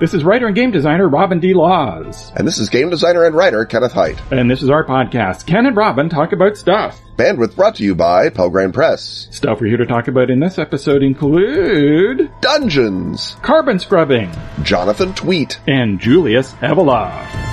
[0.00, 1.52] This is writer and game designer Robin D.
[1.52, 2.32] Laws.
[2.34, 4.18] And this is game designer and writer Kenneth Hite.
[4.32, 6.98] And this is our podcast, Ken and Robin Talk About Stuff.
[7.18, 9.28] Bandwidth brought to you by Pelgrane Press.
[9.30, 15.60] Stuff we're here to talk about in this episode include Dungeons, carbon scrubbing, Jonathan Tweet,
[15.66, 17.49] and Julius Eveloff.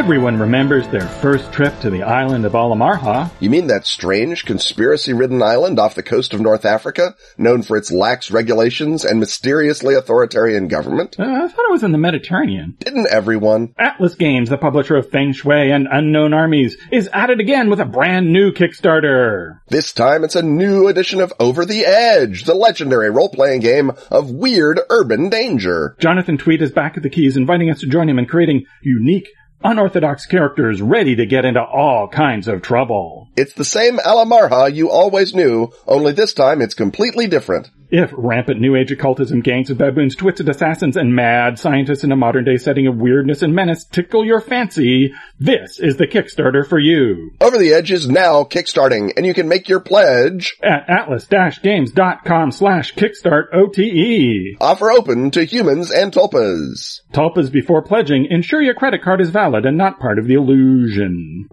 [0.00, 3.30] Everyone remembers their first trip to the island of Al Amarja.
[3.38, 7.92] You mean that strange, conspiracy-ridden island off the coast of North Africa, known for its
[7.92, 11.20] lax regulations and mysteriously authoritarian government?
[11.20, 12.76] Uh, I thought it was in the Mediterranean.
[12.78, 13.74] Didn't everyone?
[13.78, 17.78] Atlas Games, the publisher of Feng Shui and Unknown Armies, is at it again with
[17.78, 19.60] a brand new Kickstarter.
[19.68, 24.30] This time it's a new edition of Over the Edge, the legendary role-playing game of
[24.30, 25.94] weird urban danger.
[26.00, 29.28] Jonathan Tweet is back at the keys, inviting us to join him in creating unique
[29.62, 33.28] unorthodox characters ready to get into all kinds of trouble.
[33.36, 37.70] It's the same Al Amarja you always knew, only this time it's completely different.
[37.92, 42.16] If rampant new age occultism, gangs of baboons, twisted assassins, and mad scientists in a
[42.16, 46.78] modern day setting of weirdness and menace tickle your fancy, this is the Kickstarter for
[46.78, 47.32] you.
[47.40, 52.94] Over the Edge is now kickstarting, and you can make your pledge at atlas-games.com slash
[52.94, 54.56] kickstart OTE.
[54.60, 57.00] Offer open to humans and tulpas.
[57.12, 61.48] Tulpas before pledging, ensure your credit card is valid and not part of the illusion.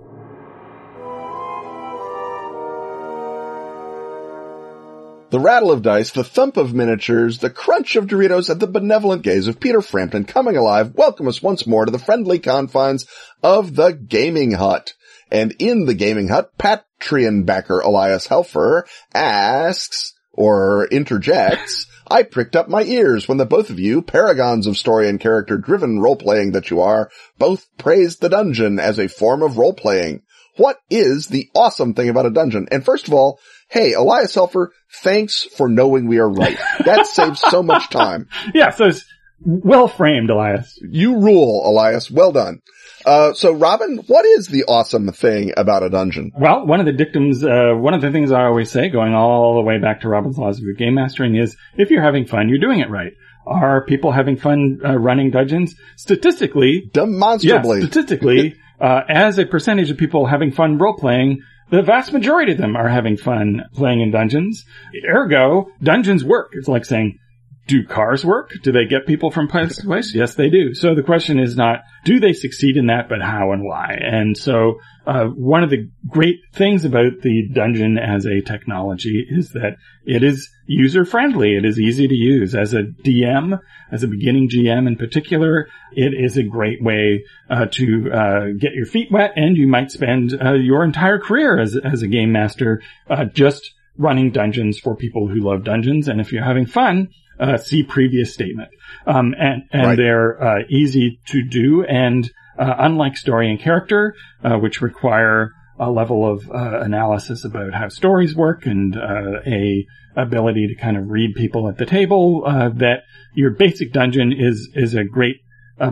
[5.29, 9.23] The rattle of dice, the thump of miniatures, the crunch of Doritos, and the benevolent
[9.23, 13.05] gaze of Peter Frampton coming alive welcome us once more to the friendly confines
[13.43, 14.93] of the Gaming Hut.
[15.29, 18.83] And in the Gaming Hut, Patreon backer Elias Helfer
[19.13, 24.77] asks, or interjects, I pricked up my ears when the both of you, paragons of
[24.77, 29.43] story and character driven role-playing that you are, both praised the dungeon as a form
[29.43, 30.21] of role-playing.
[30.57, 32.67] What is the awesome thing about a dungeon?
[32.71, 34.67] And first of all, hey, Elias Helfer,
[35.01, 36.57] thanks for knowing we are right.
[36.85, 38.27] That saves so much time.
[38.53, 39.05] Yeah, so it's
[39.45, 40.79] well framed, Elias.
[40.81, 42.09] You rule, Elias.
[42.09, 42.61] Well done.
[43.05, 46.31] Uh, so Robin, what is the awesome thing about a dungeon?
[46.37, 49.55] Well, one of the dictums, uh, one of the things I always say, going all
[49.55, 52.59] the way back to Robin's Laws of Game Mastering is, if you're having fun, you're
[52.59, 53.13] doing it right.
[53.45, 55.75] Are people having fun uh, running dungeons?
[55.95, 61.81] Statistically, demonstrably, yeah, statistically, uh, as a percentage of people having fun role playing, the
[61.81, 64.65] vast majority of them are having fun playing in dungeons.
[65.07, 66.51] Ergo, dungeons work.
[66.53, 67.19] It's like saying,
[67.67, 68.51] do cars work?
[68.63, 70.15] Do they get people from place to place?
[70.15, 70.73] Yes, they do.
[70.73, 73.97] So the question is not, do they succeed in that, but how and why?
[74.01, 79.51] And so, uh, one of the great things about the dungeon as a technology is
[79.51, 81.55] that it is user friendly.
[81.55, 82.53] It is easy to use.
[82.53, 83.57] As a DM,
[83.89, 88.73] as a beginning GM in particular, it is a great way uh, to uh, get
[88.73, 92.33] your feet wet, and you might spend uh, your entire career as as a game
[92.33, 96.09] master uh, just running dungeons for people who love dungeons.
[96.09, 98.69] And if you're having fun, uh, see previous statement.
[99.05, 99.95] Um, and, and right.
[99.95, 101.83] they're, uh, easy to do.
[101.83, 104.13] And, uh, unlike story and character,
[104.43, 109.85] uh, which require a level of, uh, analysis about how stories work and, uh, a
[110.15, 113.03] ability to kind of read people at the table, that
[113.35, 115.35] your basic dungeon is, is a great,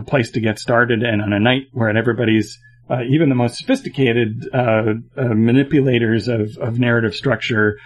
[0.06, 1.04] place to get started.
[1.04, 2.58] And on a night where everybody's,
[2.90, 7.78] uh, even the most sophisticated uh, uh, manipulators of, of narrative structure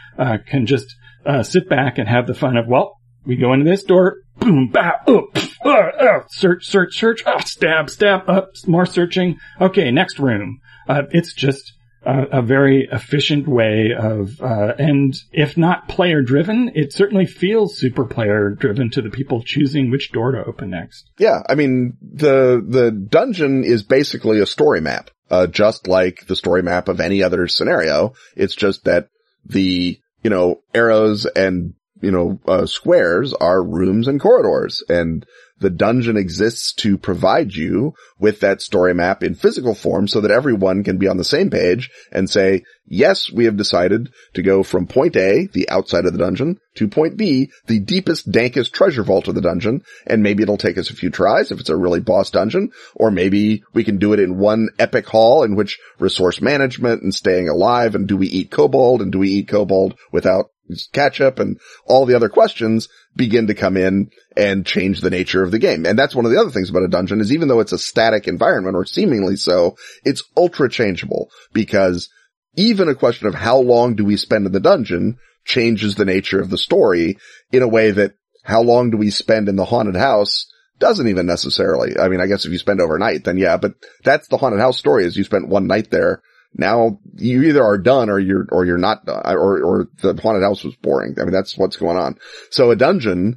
[0.46, 0.94] can just
[1.42, 4.94] sit back and have the fun of, well, we go into this door, boom, bow,
[5.06, 5.28] oh,
[5.64, 9.38] uh, uh, search, search, search, oh, stab, stab, up, more searching.
[9.60, 10.60] Okay, next room.
[10.88, 11.72] Uh, it's just
[12.04, 17.76] a, a, very efficient way of, uh, and if not player driven, it certainly feels
[17.76, 21.10] super player driven to the people choosing which door to open next.
[21.18, 26.36] Yeah, I mean, the, the dungeon is basically a story map, uh, just like the
[26.36, 28.14] story map of any other scenario.
[28.34, 29.08] It's just that
[29.44, 35.26] the, you know, arrows and you know, uh, squares are rooms and corridors and
[35.60, 40.30] the dungeon exists to provide you with that story map in physical form so that
[40.30, 44.62] everyone can be on the same page and say, yes, we have decided to go
[44.62, 49.04] from point A, the outside of the dungeon, to point B, the deepest, dankest treasure
[49.04, 49.82] vault of the dungeon.
[50.06, 53.10] And maybe it'll take us a few tries if it's a really boss dungeon, or
[53.10, 57.48] maybe we can do it in one epic haul in which resource management and staying
[57.48, 60.46] alive and do we eat kobold and do we eat kobold without
[60.92, 65.50] ketchup and all the other questions begin to come in and change the nature of
[65.50, 65.84] the game.
[65.84, 67.78] And that's one of the other things about a dungeon is even though it's a
[67.78, 72.08] static environment or seemingly so, it's ultra changeable because
[72.56, 76.40] even a question of how long do we spend in the dungeon changes the nature
[76.40, 77.18] of the story
[77.52, 78.14] in a way that
[78.44, 80.46] how long do we spend in the haunted house
[80.78, 81.98] doesn't even necessarily.
[81.98, 84.78] I mean, I guess if you spend overnight, then yeah, but that's the haunted house
[84.78, 86.22] story is you spent one night there.
[86.54, 90.42] Now you either are done or you're, or you're not done, or, or the haunted
[90.42, 91.16] house was boring.
[91.18, 92.18] I mean, that's what's going on.
[92.50, 93.36] So a dungeon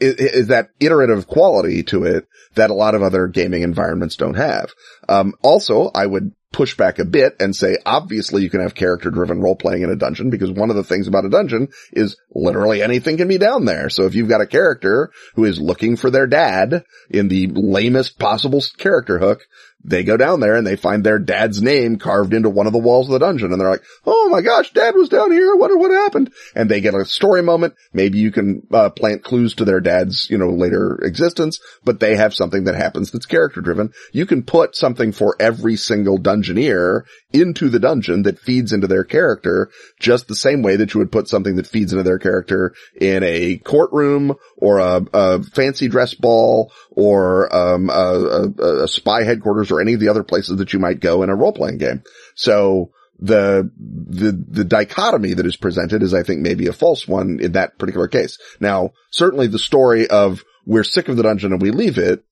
[0.00, 4.34] is, is that iterative quality to it that a lot of other gaming environments don't
[4.34, 4.70] have.
[5.08, 9.10] Um, also, I would push back a bit and say, obviously you can have character
[9.10, 12.16] driven role playing in a dungeon because one of the things about a dungeon is
[12.34, 13.88] literally anything can be down there.
[13.88, 18.18] So if you've got a character who is looking for their dad in the lamest
[18.18, 19.40] possible character hook,
[19.84, 22.78] they go down there and they find their dad's name carved into one of the
[22.78, 25.50] walls of the dungeon and they're like, Oh my gosh, dad was down here.
[25.50, 26.32] I wonder what happened.
[26.54, 27.74] And they get a story moment.
[27.92, 32.16] Maybe you can uh, plant clues to their dad's, you know, later existence, but they
[32.16, 33.92] have something that happens that's character driven.
[34.12, 37.02] You can put something for every single dungeoneer
[37.32, 41.12] into the dungeon that feeds into their character just the same way that you would
[41.12, 46.14] put something that feeds into their character in a courtroom or a, a fancy dress
[46.14, 50.72] ball or um, a, a, a spy headquarters or any of the other places that
[50.72, 52.02] you might go in a role playing game.
[52.34, 57.40] So the, the, the dichotomy that is presented is, I think, maybe a false one
[57.40, 58.38] in that particular case.
[58.60, 62.24] Now, certainly the story of we're sick of the dungeon and we leave it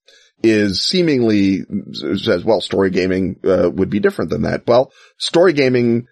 [0.42, 4.66] is seemingly says, well, story gaming uh, would be different than that.
[4.66, 6.06] Well, story gaming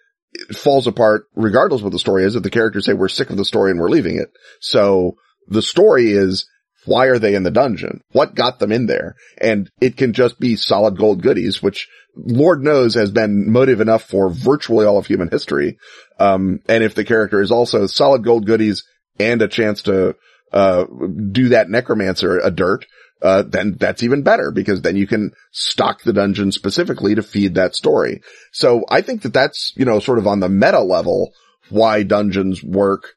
[0.53, 2.37] falls apart regardless of what the story is.
[2.37, 4.31] If the characters say we're sick of the story and we're leaving it.
[4.61, 5.17] So
[5.49, 6.47] the story is
[6.89, 8.01] why are they in the dungeon?
[8.13, 9.15] What got them in there?
[9.39, 11.87] And it can just be solid gold goodies, which
[12.17, 15.79] Lord knows has been motive enough for virtually all of human history.
[16.19, 18.85] Um, and if the character is also solid gold goodies
[19.21, 20.17] and a chance to,
[20.53, 20.85] uh,
[21.31, 22.87] do that necromancer a dirt,
[23.21, 27.55] uh, then that's even better because then you can stock the dungeon specifically to feed
[27.55, 28.23] that story.
[28.53, 31.33] So I think that that's, you know, sort of on the meta level,
[31.69, 33.13] why dungeons work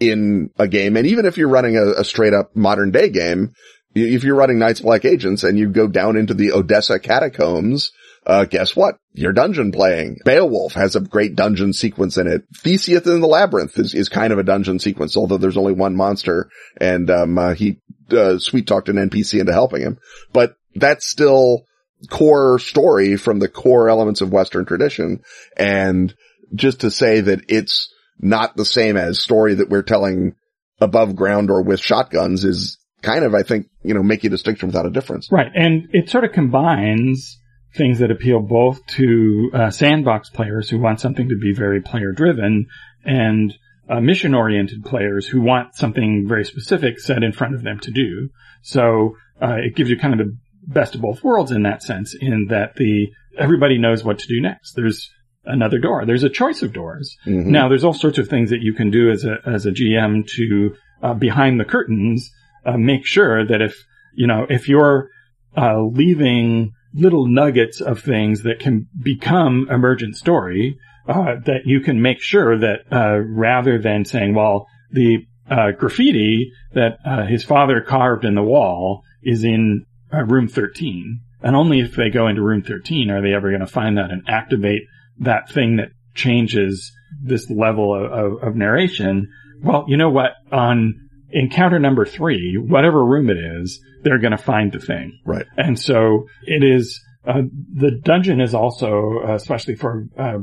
[0.00, 0.96] in a game.
[0.96, 3.52] And even if you're running a, a straight up modern day game,
[3.94, 7.92] if you're running Night's Black Agents and you go down into the Odessa catacombs,
[8.26, 8.96] uh, guess what?
[9.12, 10.18] You're dungeon playing.
[10.24, 12.42] Beowulf has a great dungeon sequence in it.
[12.56, 15.94] Theseus in the Labyrinth is, is kind of a dungeon sequence, although there's only one
[15.94, 16.48] monster
[16.80, 17.78] and, um, uh, he,
[18.10, 19.98] uh, sweet talked an NPC into helping him.
[20.32, 21.64] But that's still
[22.10, 25.22] core story from the core elements of Western tradition.
[25.56, 26.14] And
[26.54, 30.34] just to say that it's not the same as story that we're telling
[30.80, 34.68] above ground or with shotguns is kind of, I think, you know, make a distinction
[34.68, 35.28] without a difference.
[35.30, 35.50] Right.
[35.54, 37.38] And it sort of combines
[37.76, 42.12] things that appeal both to uh, sandbox players who want something to be very player
[42.12, 42.66] driven
[43.04, 43.52] and
[43.88, 47.90] uh, mission oriented players who want something very specific set in front of them to
[47.90, 48.30] do.
[48.62, 50.36] So uh, it gives you kind of the
[50.66, 53.08] best of both worlds in that sense, in that the
[53.38, 54.72] everybody knows what to do next.
[54.72, 55.10] There's
[55.46, 56.04] another door.
[56.06, 57.16] There's a choice of doors.
[57.26, 57.50] Mm-hmm.
[57.50, 60.26] Now, there's all sorts of things that you can do as a as a GM
[60.36, 62.30] to uh, behind the curtains
[62.64, 65.10] uh, make sure that if you know if you're
[65.56, 72.00] uh, leaving little nuggets of things that can become emergent story, uh, that you can
[72.00, 76.98] make sure that uh, rather than saying, well, the uh, graffiti that
[77.28, 81.20] his father carved in the wall is in room 13.
[81.42, 84.10] And only if they go into room 13 are they ever going to find that
[84.10, 84.84] and activate
[85.18, 86.92] that thing that changes
[87.22, 89.28] this level of, of, of narration.
[89.62, 90.32] Well, you know what?
[90.52, 95.18] On encounter number three, whatever room it is, they're going to find the thing.
[95.24, 95.46] Right.
[95.56, 97.42] And so it is, uh,
[97.72, 100.38] the dungeon is also, uh, especially for uh,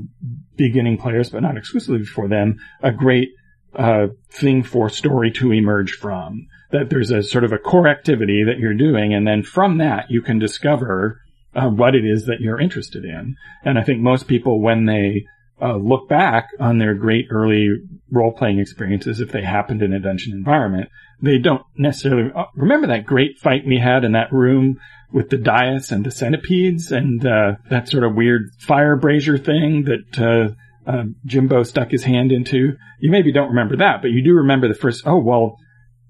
[0.56, 3.30] beginning players, but not exclusively for them, a great
[3.76, 6.48] uh, thing for story to emerge from.
[6.72, 10.10] That there's a sort of a core activity that you're doing, and then from that
[10.10, 11.22] you can discover
[11.56, 13.36] uh, what it is that you're interested in.
[13.64, 15.26] And I think most people, when they
[15.62, 17.70] uh, look back on their great early
[18.10, 20.90] role playing experiences, if they happened in a dungeon environment,
[21.22, 24.80] they don't necessarily uh, remember that great fight we had in that room
[25.14, 29.84] with the dais and the centipedes and uh, that sort of weird fire brazier thing
[29.84, 32.76] that uh, uh, Jimbo stuck his hand into.
[33.00, 35.04] You maybe don't remember that, but you do remember the first.
[35.06, 35.58] Oh well,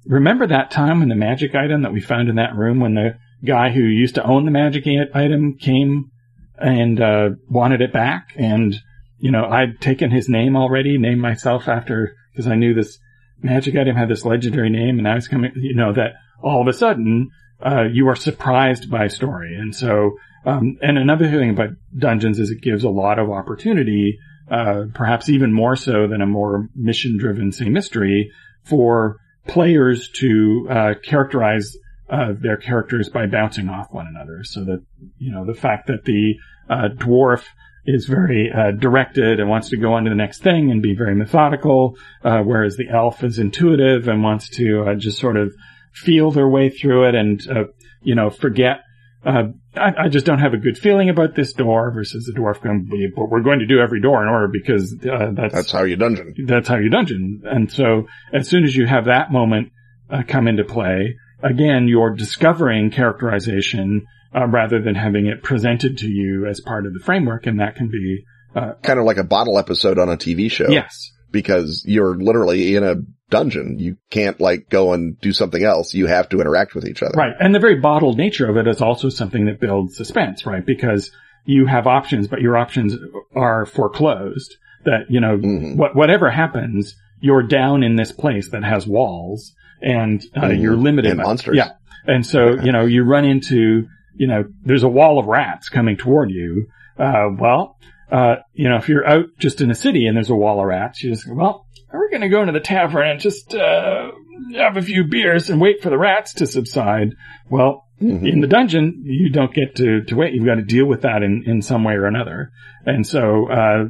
[0.05, 3.17] remember that time when the magic item that we found in that room when the
[3.45, 6.11] guy who used to own the magic item came
[6.57, 8.33] and uh, wanted it back.
[8.35, 8.75] And,
[9.17, 12.99] you know, I'd taken his name already, named myself after, because I knew this
[13.41, 16.67] magic item had this legendary name and I was coming, you know, that all of
[16.67, 17.31] a sudden,
[17.63, 19.55] uh, you are surprised by a story.
[19.55, 24.17] And so, um, and another thing about dungeons is it gives a lot of opportunity,
[24.49, 28.31] uh, perhaps even more so than a more mission driven, say, mystery
[28.63, 29.17] for
[29.47, 31.75] players to, uh, characterize
[32.11, 34.43] uh, their characters by bouncing off one another.
[34.43, 34.83] So that,
[35.17, 36.35] you know, the fact that the
[36.69, 37.43] uh, dwarf
[37.85, 40.93] is very uh, directed and wants to go on to the next thing and be
[40.95, 45.53] very methodical, uh, whereas the elf is intuitive and wants to uh, just sort of
[45.93, 47.63] feel their way through it and, uh,
[48.01, 48.81] you know, forget,
[49.25, 49.43] uh,
[49.75, 52.87] I, I, just don't have a good feeling about this door versus the dwarf going,
[53.15, 55.95] but we're going to do every door in order because, uh, that's, that's how you
[55.95, 56.33] dungeon.
[56.45, 57.41] That's how you dungeon.
[57.45, 59.71] And so as soon as you have that moment,
[60.09, 66.07] uh, come into play, again, you're discovering characterization, uh, rather than having it presented to
[66.07, 67.47] you as part of the framework.
[67.47, 68.23] And that can be,
[68.55, 70.69] uh, kind of like a bottle episode on a TV show.
[70.69, 71.11] Yes.
[71.31, 72.95] Because you're literally in a
[73.31, 73.79] dungeon.
[73.79, 75.95] You can't like go and do something else.
[75.95, 77.15] You have to interact with each other.
[77.15, 77.33] Right.
[77.39, 80.63] And the very bottled nature of it is also something that builds suspense, right?
[80.63, 81.11] Because
[81.45, 82.95] you have options, but your options
[83.35, 85.77] are foreclosed that, you know, mm-hmm.
[85.77, 90.61] what, whatever happens, you're down in this place that has walls and uh, mm-hmm.
[90.61, 91.11] you're limited.
[91.11, 91.57] And by, monsters.
[91.57, 91.71] Yeah.
[92.05, 95.97] And so, you know, you run into, you know, there's a wall of rats coming
[95.97, 96.67] toward you.
[96.97, 97.77] Uh, well,
[98.11, 100.65] uh, you know, if you're out just in a city and there's a wall of
[100.65, 104.11] rats, you just go, well, we're going to go into the tavern and just uh,
[104.55, 107.15] have a few beers and wait for the rats to subside.
[107.49, 108.25] Well, mm-hmm.
[108.25, 110.33] in the dungeon, you don't get to, to wait.
[110.33, 112.51] You've got to deal with that in, in some way or another.
[112.85, 113.85] And so uh,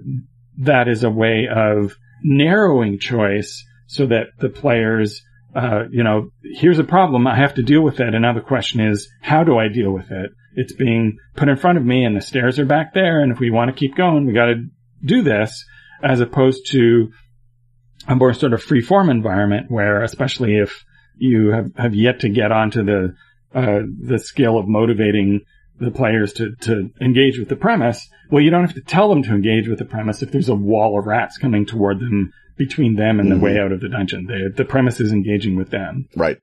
[0.60, 5.22] that is a way of narrowing choice so that the players,
[5.56, 7.28] uh, you know, here's a problem.
[7.28, 8.14] I have to deal with it.
[8.14, 10.32] And now the question is, how do I deal with it?
[10.56, 13.22] It's being put in front of me and the stairs are back there.
[13.22, 14.66] And if we want to keep going, we got to
[15.04, 15.66] do this
[16.04, 17.12] as opposed to
[18.08, 20.84] a more sort of free form environment where, especially if
[21.18, 23.16] you have, have yet to get onto the,
[23.54, 25.42] uh, the skill of motivating
[25.80, 29.24] the players to, to engage with the premise, well, you don't have to tell them
[29.24, 32.32] to engage with the premise if there's a wall of rats coming toward them
[32.68, 33.40] between them and mm-hmm.
[33.40, 34.28] the way out of the dungeon.
[34.28, 36.08] They, the premise is engaging with them.
[36.16, 36.38] Right.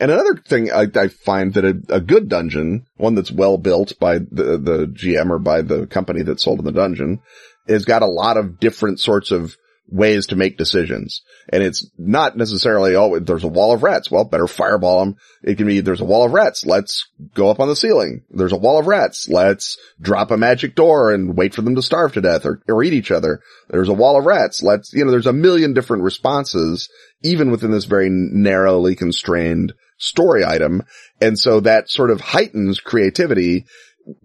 [0.00, 3.92] And another thing I, I find that a, a, good dungeon, one that's well built
[4.00, 7.20] by the, the GM or by the company that sold in the dungeon,
[7.68, 9.56] has got a lot of different sorts of
[9.92, 11.22] ways to make decisions.
[11.50, 14.10] And it's not necessarily, oh, there's a wall of rats.
[14.10, 15.16] Well, better fireball them.
[15.42, 16.64] It can be, there's a wall of rats.
[16.64, 18.22] Let's go up on the ceiling.
[18.30, 19.28] There's a wall of rats.
[19.28, 22.82] Let's drop a magic door and wait for them to starve to death or, or
[22.82, 23.40] eat each other.
[23.68, 24.62] There's a wall of rats.
[24.62, 26.88] Let's, you know, there's a million different responses,
[27.22, 30.82] even within this very narrowly constrained story item.
[31.20, 33.66] And so that sort of heightens creativity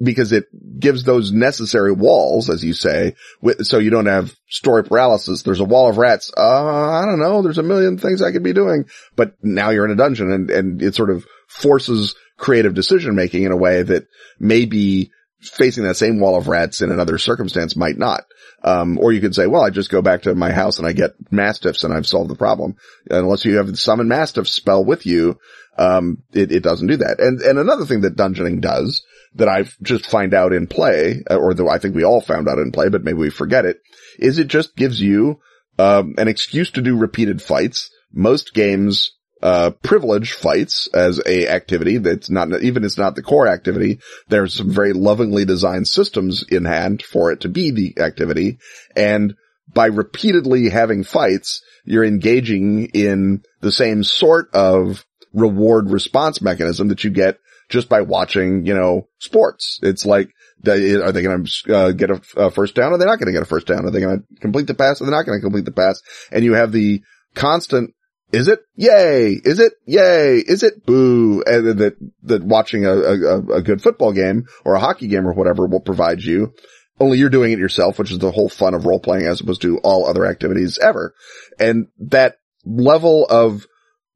[0.01, 0.45] because it
[0.79, 3.15] gives those necessary walls, as you say,
[3.61, 5.43] so you don't have story paralysis.
[5.43, 6.31] There's a wall of rats.
[6.35, 7.41] Uh, I don't know.
[7.41, 10.49] There's a million things I could be doing, but now you're in a dungeon and,
[10.49, 14.07] and it sort of forces creative decision making in a way that
[14.39, 18.21] maybe facing that same wall of rats in another circumstance might not.
[18.63, 20.93] Um, or you could say, well, I just go back to my house and I
[20.93, 22.75] get mastiffs and I've solved the problem.
[23.09, 25.39] Unless you have the summon mastiff spell with you,
[25.77, 27.19] um, it, it doesn't do that.
[27.19, 29.03] And, and another thing that dungeoning does
[29.37, 32.47] that I just find out in play, uh, or though I think we all found
[32.49, 33.77] out in play, but maybe we forget it,
[34.19, 35.39] is it just gives you,
[35.79, 37.89] um, an excuse to do repeated fights.
[38.11, 39.11] Most games,
[39.43, 43.99] uh, privilege fights as a activity that's not, even it's not the core activity.
[44.27, 48.57] There's some very lovingly designed systems in hand for it to be the activity.
[48.95, 49.35] And
[49.71, 57.03] by repeatedly having fights, you're engaging in the same sort of reward response mechanism that
[57.03, 57.37] you get
[57.69, 59.79] just by watching, you know, sports.
[59.81, 60.29] It's like,
[60.61, 62.91] they, are they going to uh, get a, a, first down?
[62.91, 63.85] Or they're not going to get a first down?
[63.85, 64.99] Are they going to complete the pass?
[64.99, 66.01] Or they're not going to complete the pass?
[66.31, 67.01] And you have the
[67.35, 67.93] constant,
[68.31, 68.59] is it?
[68.75, 69.39] Yay!
[69.43, 69.73] Is it?
[69.85, 70.37] Yay!
[70.37, 70.85] Is it?
[70.85, 71.43] Boo!
[71.45, 75.33] And that, that watching a, a, a good football game or a hockey game or
[75.33, 76.53] whatever will provide you.
[76.99, 79.61] Only you're doing it yourself, which is the whole fun of role playing as opposed
[79.61, 81.13] to all other activities ever.
[81.59, 83.67] And that level of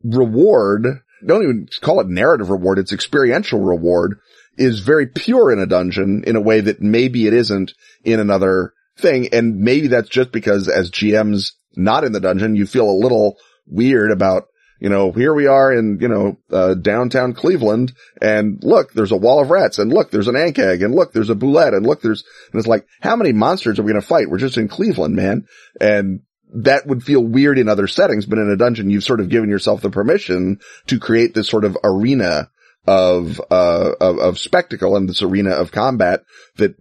[0.03, 0.87] reward
[1.25, 2.79] don't even call it narrative reward.
[2.79, 4.19] It's experiential reward
[4.57, 7.73] is very pure in a dungeon in a way that maybe it isn't
[8.03, 9.29] in another thing.
[9.33, 13.37] And maybe that's just because as GMs not in the dungeon, you feel a little
[13.65, 14.47] weird about,
[14.79, 19.17] you know, here we are in, you know, uh, downtown Cleveland and look, there's a
[19.17, 22.01] wall of rats and look, there's an ankheg and look, there's a bulette and look,
[22.01, 24.29] there's, and it's like, how many monsters are we going to fight?
[24.29, 25.45] We're just in Cleveland, man.
[25.79, 26.21] And
[26.53, 29.49] that would feel weird in other settings, but in a dungeon, you've sort of given
[29.49, 32.49] yourself the permission to create this sort of arena
[32.85, 36.21] of, uh, of, of spectacle and this arena of combat
[36.57, 36.75] that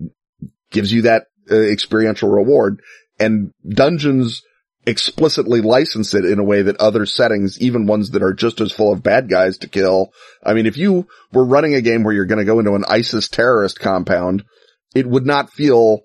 [0.70, 2.80] gives you that uh, experiential reward.
[3.18, 4.42] And dungeons
[4.86, 8.72] explicitly license it in a way that other settings, even ones that are just as
[8.72, 10.12] full of bad guys to kill.
[10.44, 12.84] I mean, if you were running a game where you're going to go into an
[12.88, 14.44] ISIS terrorist compound,
[14.94, 16.00] it would not feel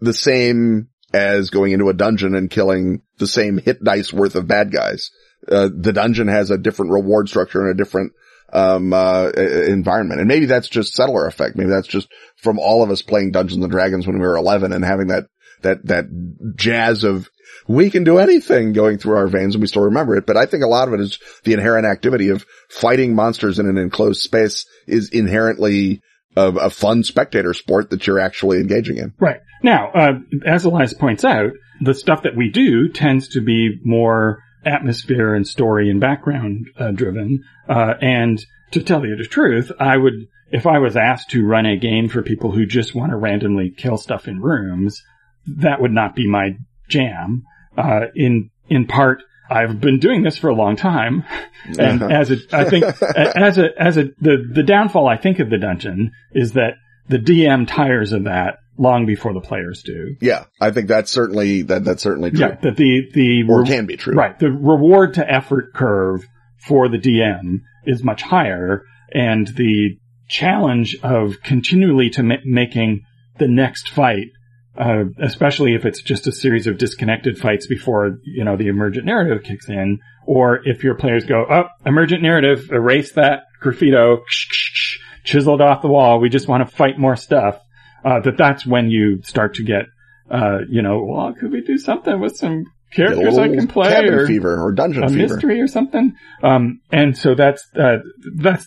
[0.00, 4.48] the same as going into a dungeon and killing the same hit dice worth of
[4.48, 5.10] bad guys.
[5.48, 8.12] Uh, the dungeon has a different reward structure and a different
[8.52, 10.20] um, uh, environment.
[10.20, 11.56] And maybe that's just settler effect.
[11.56, 14.72] Maybe that's just from all of us playing Dungeons and Dragons when we were 11
[14.72, 15.24] and having that,
[15.62, 17.28] that, that jazz of,
[17.68, 20.26] we can do anything going through our veins and we still remember it.
[20.26, 23.68] But I think a lot of it is the inherent activity of fighting monsters in
[23.68, 26.02] an enclosed space is inherently
[26.36, 29.14] a, a fun spectator sport that you're actually engaging in.
[29.18, 29.40] Right.
[29.64, 30.12] Now, uh,
[30.44, 35.46] as Elias points out, the stuff that we do tends to be more atmosphere and
[35.48, 37.42] story and background uh, driven.
[37.66, 41.64] Uh, and to tell you the truth, I would, if I was asked to run
[41.64, 45.02] a game for people who just want to randomly kill stuff in rooms,
[45.46, 46.56] that would not be my
[46.90, 47.44] jam.
[47.76, 51.24] Uh, in, in part, I've been doing this for a long time.
[51.78, 52.12] And Uh-huh.
[52.12, 52.84] as a, I think,
[53.16, 56.74] as a, as a, the, the downfall I think of the dungeon is that
[57.08, 60.16] the DM tires of that long before the players do.
[60.20, 60.44] Yeah.
[60.60, 62.40] I think that's certainly, that, that's certainly true.
[62.40, 64.14] Yeah, that the, the, Or re- can be true.
[64.14, 66.26] right, the reward to effort curve
[66.66, 69.96] for the DM is much higher and the
[70.28, 73.02] challenge of continually to ma- making
[73.38, 74.28] the next fight
[74.76, 79.06] uh, especially if it's just a series of disconnected fights before, you know, the emergent
[79.06, 84.22] narrative kicks in, or if your players go, oh, emergent narrative, erase that graffito,
[85.24, 87.58] chiseled off the wall, we just want to fight more stuff,
[88.04, 89.86] uh, that that's when you start to get,
[90.30, 94.14] uh, you know, well, could we do something with some characters I can play cabin
[94.14, 95.34] or fever or dungeon a fever.
[95.34, 96.14] mystery or something?
[96.42, 97.98] Um, and so that's, uh,
[98.36, 98.66] that's,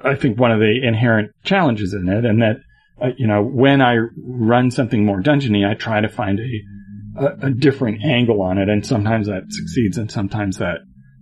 [0.00, 2.56] I think one of the inherent challenges in it and that,
[3.00, 7.46] uh, you know, when I run something more dungeony, I try to find a, a,
[7.46, 10.78] a different angle on it, and sometimes that succeeds, and sometimes that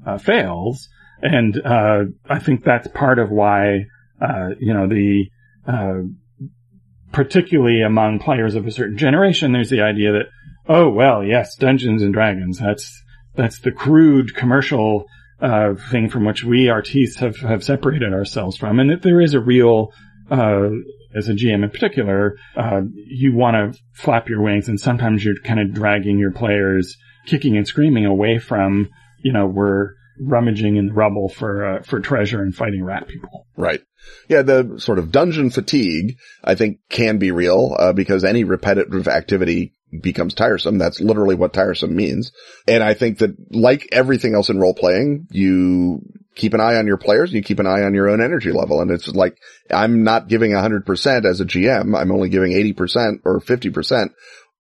[0.07, 0.89] uh, fails.
[1.23, 3.87] And uh, I think that's part of why,
[4.21, 5.27] uh, you know, the
[5.67, 6.03] uh,
[7.13, 10.27] particularly among players of a certain generation, there's the idea that,
[10.69, 13.03] oh well, yes, Dungeons and Dragons, that's
[13.35, 15.07] that's the crude commercial
[15.41, 19.35] uh, thing from which we artists have have separated ourselves from, and that there is
[19.35, 19.93] a real
[20.31, 20.69] uh,
[21.15, 25.41] as a GM in particular, uh, you want to flap your wings and sometimes you're
[25.43, 30.89] kind of dragging your players kicking and screaming away from, you know, we're rummaging in
[30.89, 33.47] the rubble for, uh, for treasure and fighting rat people.
[33.57, 33.81] Right.
[34.29, 39.09] Yeah, the sort of dungeon fatigue, I think can be real, uh, because any repetitive
[39.09, 40.79] activity becomes tiresome.
[40.79, 42.33] That's literally what tiresome means.
[42.69, 46.03] And I think that like everything else in role playing, you
[46.35, 48.53] keep an eye on your players and you keep an eye on your own energy
[48.53, 48.81] level.
[48.81, 49.37] And it's like,
[49.71, 51.99] I'm not giving hundred percent as a GM.
[51.99, 54.11] I'm only giving 80% or 50%.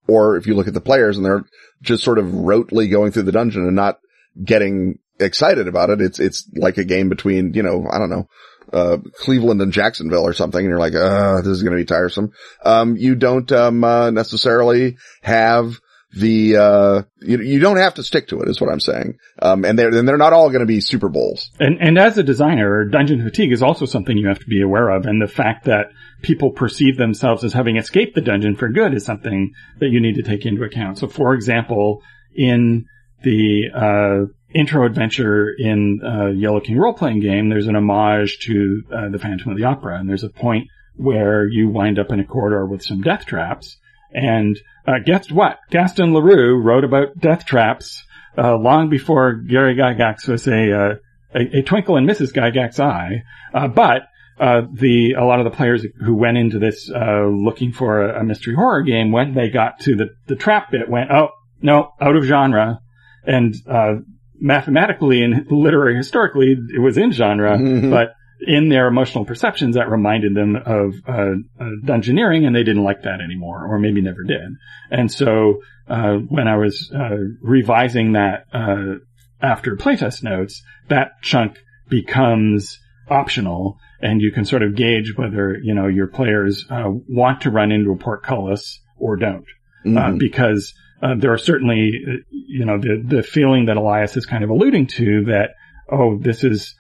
[0.08, 1.44] Or if you look at the players and they're
[1.82, 4.00] just sort of rotely going through the dungeon and not
[4.42, 8.28] getting excited about it, it's, it's like a game between, you know, I don't know,
[8.72, 11.86] uh, Cleveland and Jacksonville or something, and you're like, uh, this is going to be
[11.86, 12.32] tiresome.
[12.64, 15.80] Um, you don't, um, uh, necessarily have
[16.12, 19.18] the, uh, you, you don't have to stick to it is what I'm saying.
[19.40, 21.50] Um, and they're, and they're not all going to be Super Bowls.
[21.60, 24.88] And, and as a designer, dungeon fatigue is also something you have to be aware
[24.90, 25.06] of.
[25.06, 25.86] And the fact that
[26.22, 30.16] people perceive themselves as having escaped the dungeon for good is something that you need
[30.16, 30.98] to take into account.
[30.98, 32.02] So for example,
[32.34, 32.86] in
[33.22, 38.82] the, uh, intro adventure in uh, Yellow King role playing game, there's an homage to
[38.92, 42.20] uh, the Phantom of the Opera, and there's a point where you wind up in
[42.20, 43.78] a corridor with some death traps.
[44.12, 45.60] And uh, guess what?
[45.70, 48.04] Gaston Leroux wrote about death traps
[48.36, 50.94] uh, long before Gary Gygax was a, uh,
[51.34, 52.32] a a twinkle in Mrs.
[52.32, 53.22] Gygax's eye.
[53.54, 54.02] Uh, but
[54.38, 58.20] uh, the a lot of the players who went into this uh, looking for a,
[58.20, 61.28] a mystery horror game, when they got to the the trap bit, went, oh
[61.60, 62.80] no, out of genre,
[63.24, 63.96] and uh,
[64.40, 67.90] mathematically and literary historically, it was in genre, Mhm.
[67.90, 68.14] but
[68.46, 71.12] in their emotional perceptions, that reminded them of uh,
[71.60, 74.48] uh, dungeoneering, and they didn't like that anymore, or maybe never did.
[74.90, 78.94] And so, uh, when I was uh, revising that uh,
[79.42, 82.78] after playtest notes, that chunk becomes
[83.10, 87.50] optional, and you can sort of gauge whether you know your players uh, want to
[87.50, 89.44] run into a portcullis or don't
[89.84, 90.18] uh, Mhm.
[90.18, 94.44] because uh, there are certainly, uh, you know, the the feeling that Elias is kind
[94.44, 95.50] of alluding to that
[95.92, 96.76] oh, this is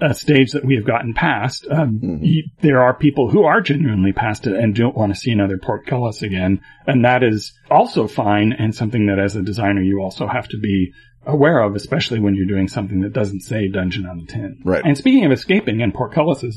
[0.00, 1.66] a stage that we have gotten past.
[1.68, 2.20] Um, Mhm.
[2.22, 5.58] y- there are people who are genuinely past it and don't want to see another
[5.58, 10.28] portcullis again, and that is also fine and something that as a designer you also
[10.28, 10.92] have to be
[11.26, 14.58] aware of, especially when you're doing something that doesn't say dungeon on the tin.
[14.64, 14.84] Right.
[14.84, 16.54] And speaking of escaping and portcullises,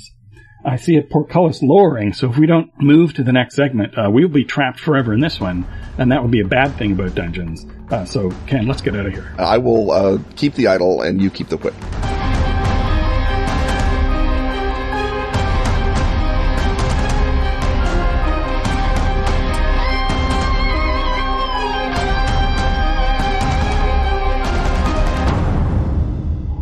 [0.64, 4.10] I see a portcullis lowering, so if we don't move to the next segment, uh,
[4.12, 5.66] we'll be trapped forever in this one,
[5.98, 7.66] and that would be a bad thing about dungeons.
[7.90, 9.34] Uh, so, Ken, let's get out of here.
[9.40, 11.74] I will, uh, keep the idol and you keep the whip.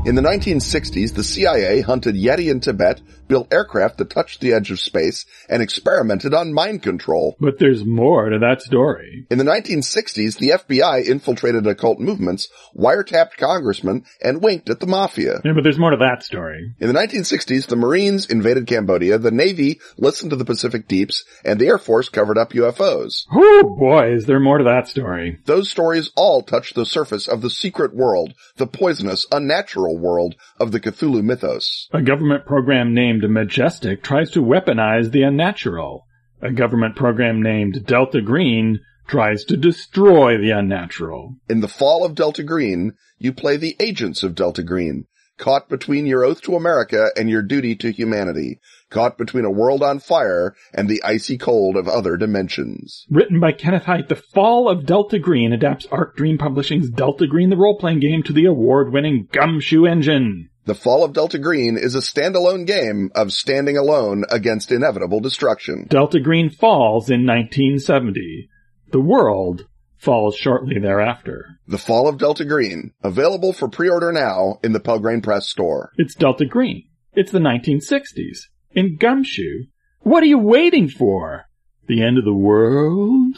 [0.09, 4.71] In the 1960s, the CIA hunted Yeti in Tibet, built aircraft that touched the edge
[4.71, 7.37] of space, and experimented on mind control.
[7.39, 9.27] But there's more to that story.
[9.29, 15.41] In the 1960s, the FBI infiltrated occult movements, wiretapped congressmen, and winked at the mafia.
[15.45, 16.73] Yeah, but there's more to that story.
[16.79, 21.59] In the 1960s, the Marines invaded Cambodia, the Navy listened to the Pacific Deeps, and
[21.59, 23.27] the Air Force covered up UFOs.
[23.31, 25.37] Oh boy, is there more to that story.
[25.45, 30.71] Those stories all touch the surface of the secret world, the poisonous, unnatural world of
[30.71, 31.87] the Cthulhu mythos.
[31.91, 36.05] A government program named Majestic tries to weaponize the unnatural.
[36.41, 41.35] A government program named Delta Green tries to destroy the unnatural.
[41.49, 45.05] In the fall of Delta Green, you play the agents of Delta Green,
[45.39, 48.59] caught between your oath to America and your duty to humanity,
[48.91, 53.07] caught between a world on fire and the icy cold of other dimensions.
[53.09, 57.49] Written by Kenneth Hite, The Fall of Delta Green adapts Arc Dream Publishing's Delta Green
[57.49, 60.49] the role-playing game to the award-winning Gumshoe engine.
[60.65, 65.87] The Fall of Delta Green is a standalone game of standing alone against inevitable destruction.
[65.89, 68.49] Delta Green falls in 1970.
[68.91, 69.65] The world
[69.99, 71.59] falls shortly thereafter.
[71.67, 75.91] The Fall of Delta Green, available for pre-order now in the Pelgrane Press store.
[75.97, 76.85] It's Delta Green.
[77.13, 78.47] It's the 1960s.
[78.71, 79.65] In Gumshoe.
[80.01, 81.45] What are you waiting for?
[81.87, 83.35] The end of the world?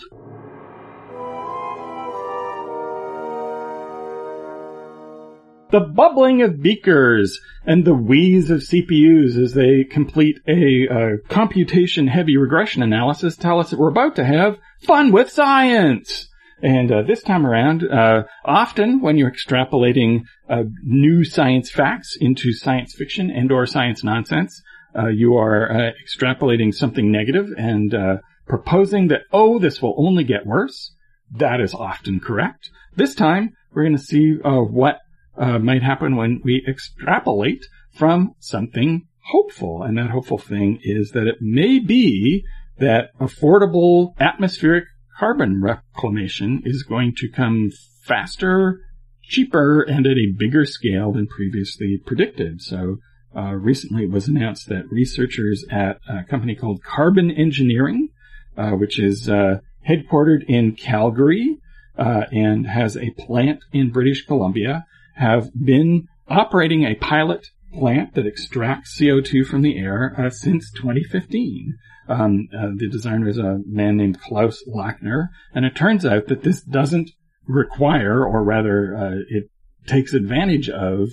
[5.72, 12.08] The bubbling of beakers and the wheeze of CPUs as they complete a uh, computation
[12.08, 16.28] heavy regression analysis tell us that we're about to have fun with science.
[16.62, 22.54] And uh, this time around, uh, often when you're extrapolating uh, new science facts into
[22.54, 24.62] science fiction and or science nonsense,
[24.98, 30.24] uh, you are uh, extrapolating something negative and uh, proposing that, oh, this will only
[30.24, 30.94] get worse.
[31.32, 32.70] That is often correct.
[32.96, 35.00] This time, we're going to see what
[35.38, 39.82] might happen when we extrapolate from something hopeful.
[39.82, 42.44] And that hopeful thing is that it may be
[42.80, 44.86] that affordable atmospheric
[45.18, 47.72] carbon reclamation is going to come
[48.04, 48.82] faster,
[49.24, 52.62] cheaper, and at a bigger scale than previously predicted.
[52.62, 52.98] So
[53.36, 58.10] uh, recently it was announced that researchers at a company called Carbon Engineering,
[58.58, 61.58] uh, which is uh, headquartered in Calgary
[61.98, 68.28] uh, and has a plant in British Columbia, have been operating a pilot plant that
[68.28, 71.78] extracts CO2 from the air uh, since 2015.
[72.08, 76.44] Um, uh, the designer is a man named Klaus Lackner, and it turns out that
[76.44, 77.12] this doesn't
[77.48, 79.50] require, or rather, uh, it
[79.88, 81.10] takes advantage of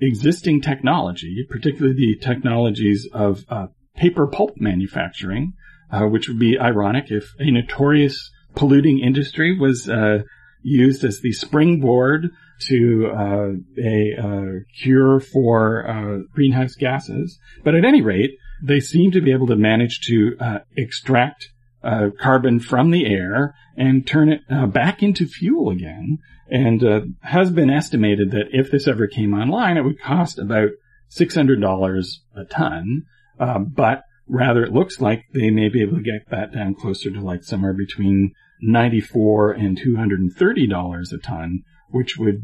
[0.00, 5.52] existing technology, particularly the technologies of uh, paper pulp manufacturing,
[5.90, 10.22] uh, which would be ironic if a notorious polluting industry was uh,
[10.62, 13.50] used as the springboard to uh,
[13.82, 17.38] a uh, cure for uh, greenhouse gases.
[17.64, 21.48] But at any rate, they seem to be able to manage to uh, extract
[21.82, 24.40] uh, carbon from the air and turn it
[24.72, 26.18] back into fuel again.
[26.50, 30.70] And has been estimated that if this ever came online, it would cost about
[31.14, 33.02] $600 a ton.
[33.38, 37.20] but rather, it looks like they may be able to get that down closer to
[37.20, 42.42] like somewhere between 94 and $230 a ton, which would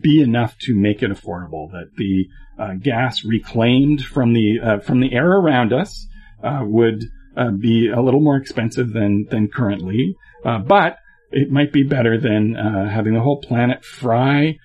[0.00, 1.70] be enough to make it affordable.
[1.70, 6.06] That the uh, gas reclaimed from the uh, from the air around us
[6.42, 7.04] uh, would
[7.36, 10.98] uh, be a little more expensive than than currently, uh, but
[11.30, 14.56] it might be better than uh, having the whole planet fry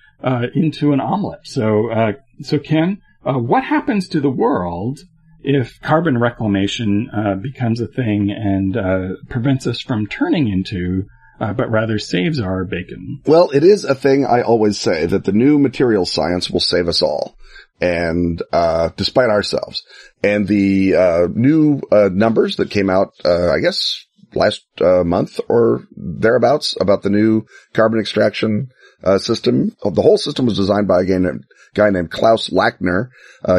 [0.54, 1.38] into an omelet.
[1.44, 4.98] So, so Ken, what happens to the world
[5.42, 7.08] if carbon reclamation
[7.40, 8.76] becomes a thing and
[9.28, 11.04] prevents us from turning into
[11.40, 13.20] uh, but rather saves our bacon.
[13.26, 16.88] Well, it is a thing I always say that the new material science will save
[16.88, 17.36] us all.
[17.80, 19.82] And, uh, despite ourselves
[20.22, 25.40] and the, uh, new, uh, numbers that came out, uh, I guess last, uh, month
[25.48, 27.44] or thereabouts about the new
[27.74, 28.70] carbon extraction,
[29.18, 29.70] system.
[29.84, 31.44] The whole system was designed by a guy named,
[31.74, 33.10] guy named Klaus Lackner.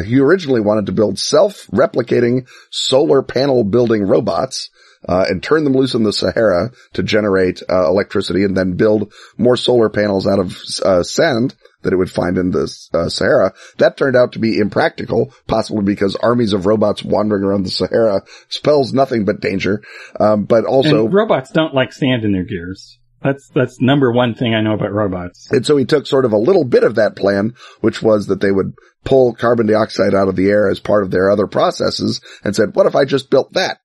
[0.03, 4.69] he originally wanted to build self-replicating solar panel building robots
[5.07, 9.13] uh, and turn them loose in the Sahara to generate uh, electricity and then build
[9.37, 13.53] more solar panels out of uh, sand that it would find in the uh, Sahara.
[13.77, 18.23] That turned out to be impractical, possibly because armies of robots wandering around the Sahara
[18.49, 19.83] spells nothing but danger.
[20.19, 22.97] Um, but also and robots don't like sand in their gears.
[23.21, 25.49] That's that's number one thing I know about robots.
[25.51, 28.41] And so he took sort of a little bit of that plan, which was that
[28.41, 28.73] they would
[29.05, 32.75] pull carbon dioxide out of the air as part of their other processes, and said,
[32.75, 33.79] "What if I just built that?"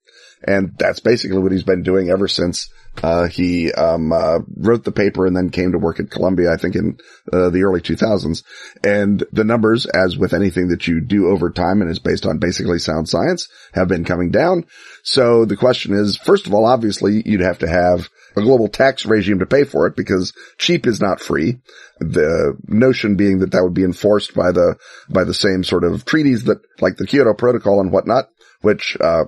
[0.45, 2.69] And that's basically what he's been doing ever since
[3.03, 6.57] uh, he um, uh, wrote the paper and then came to work at Columbia, I
[6.57, 6.99] think in
[7.33, 8.43] uh, the early 2000s.
[8.85, 12.39] And the numbers, as with anything that you do over time and is based on
[12.39, 14.67] basically sound science, have been coming down.
[15.03, 19.07] So the question is, first of all, obviously you'd have to have a global tax
[19.07, 21.61] regime to pay for it because cheap is not free.
[21.99, 24.77] The notion being that that would be enforced by the,
[25.09, 28.29] by the same sort of treaties that, like the Kyoto Protocol and whatnot,
[28.61, 29.25] which, uh,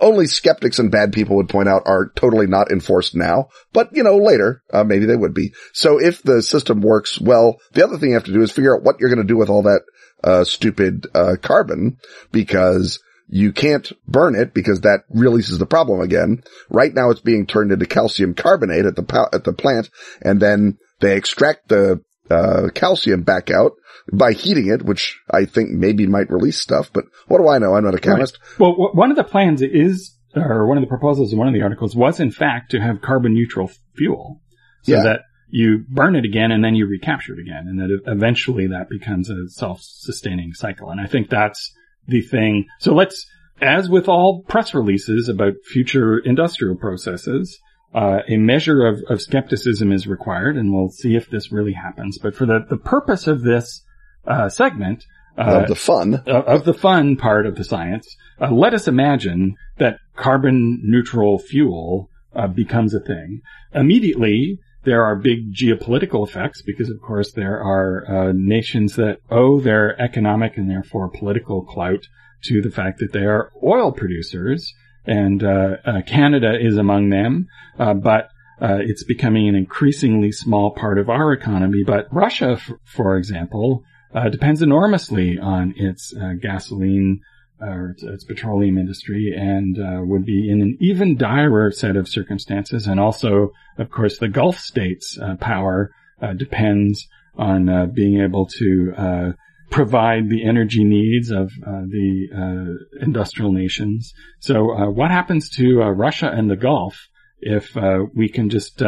[0.00, 4.02] only skeptics and bad people would point out are totally not enforced now, but you
[4.02, 5.52] know, later, uh, maybe they would be.
[5.72, 8.76] So if the system works well, the other thing you have to do is figure
[8.76, 9.82] out what you're going to do with all that,
[10.24, 11.98] uh, stupid, uh, carbon
[12.32, 16.42] because you can't burn it because that releases the problem again.
[16.70, 19.90] Right now it's being turned into calcium carbonate at the, at the plant
[20.22, 23.72] and then they extract the, uh, calcium back out
[24.12, 27.74] by heating it, which I think maybe might release stuff, but what do I know?
[27.74, 28.38] I'm not a chemist.
[28.40, 28.60] Right.
[28.60, 31.54] Well, w- one of the plans is, or one of the proposals in one of
[31.54, 34.40] the articles was in fact to have carbon neutral fuel.
[34.82, 35.02] So yeah.
[35.02, 38.88] that you burn it again and then you recapture it again and that eventually that
[38.88, 40.90] becomes a self-sustaining cycle.
[40.90, 41.72] And I think that's
[42.06, 42.66] the thing.
[42.78, 43.26] So let's,
[43.60, 47.58] as with all press releases about future industrial processes,
[47.94, 52.18] uh, a measure of, of skepticism is required, and we'll see if this really happens.
[52.18, 53.82] But for the, the purpose of this
[54.26, 55.04] uh, segment
[55.38, 59.54] uh, of the fun of the fun part of the science, uh, let us imagine
[59.78, 63.42] that carbon neutral fuel uh, becomes a thing.
[63.74, 69.60] Immediately, there are big geopolitical effects because, of course, there are uh, nations that owe
[69.60, 72.06] their economic and therefore political clout
[72.44, 74.72] to the fact that they are oil producers,
[75.04, 77.48] and uh, uh, Canada is among them.
[77.76, 78.28] but
[78.60, 81.82] uh, it's becoming an increasingly small part of our economy.
[81.84, 83.84] But Russia, f- for example,
[84.16, 87.20] uh, depends enormously on its uh, gasoline
[87.60, 91.96] uh, or its, its, petroleum industry and uh, would be in an even direr set
[91.96, 92.86] of circumstances.
[92.86, 95.90] And also, of course, the Gulf states' uh, power
[96.38, 99.34] depends on being able to
[99.70, 104.14] provide the energy needs of the industrial nations.
[104.40, 107.08] So, what happens to Russia and the Gulf
[107.40, 107.76] if
[108.14, 108.82] we can just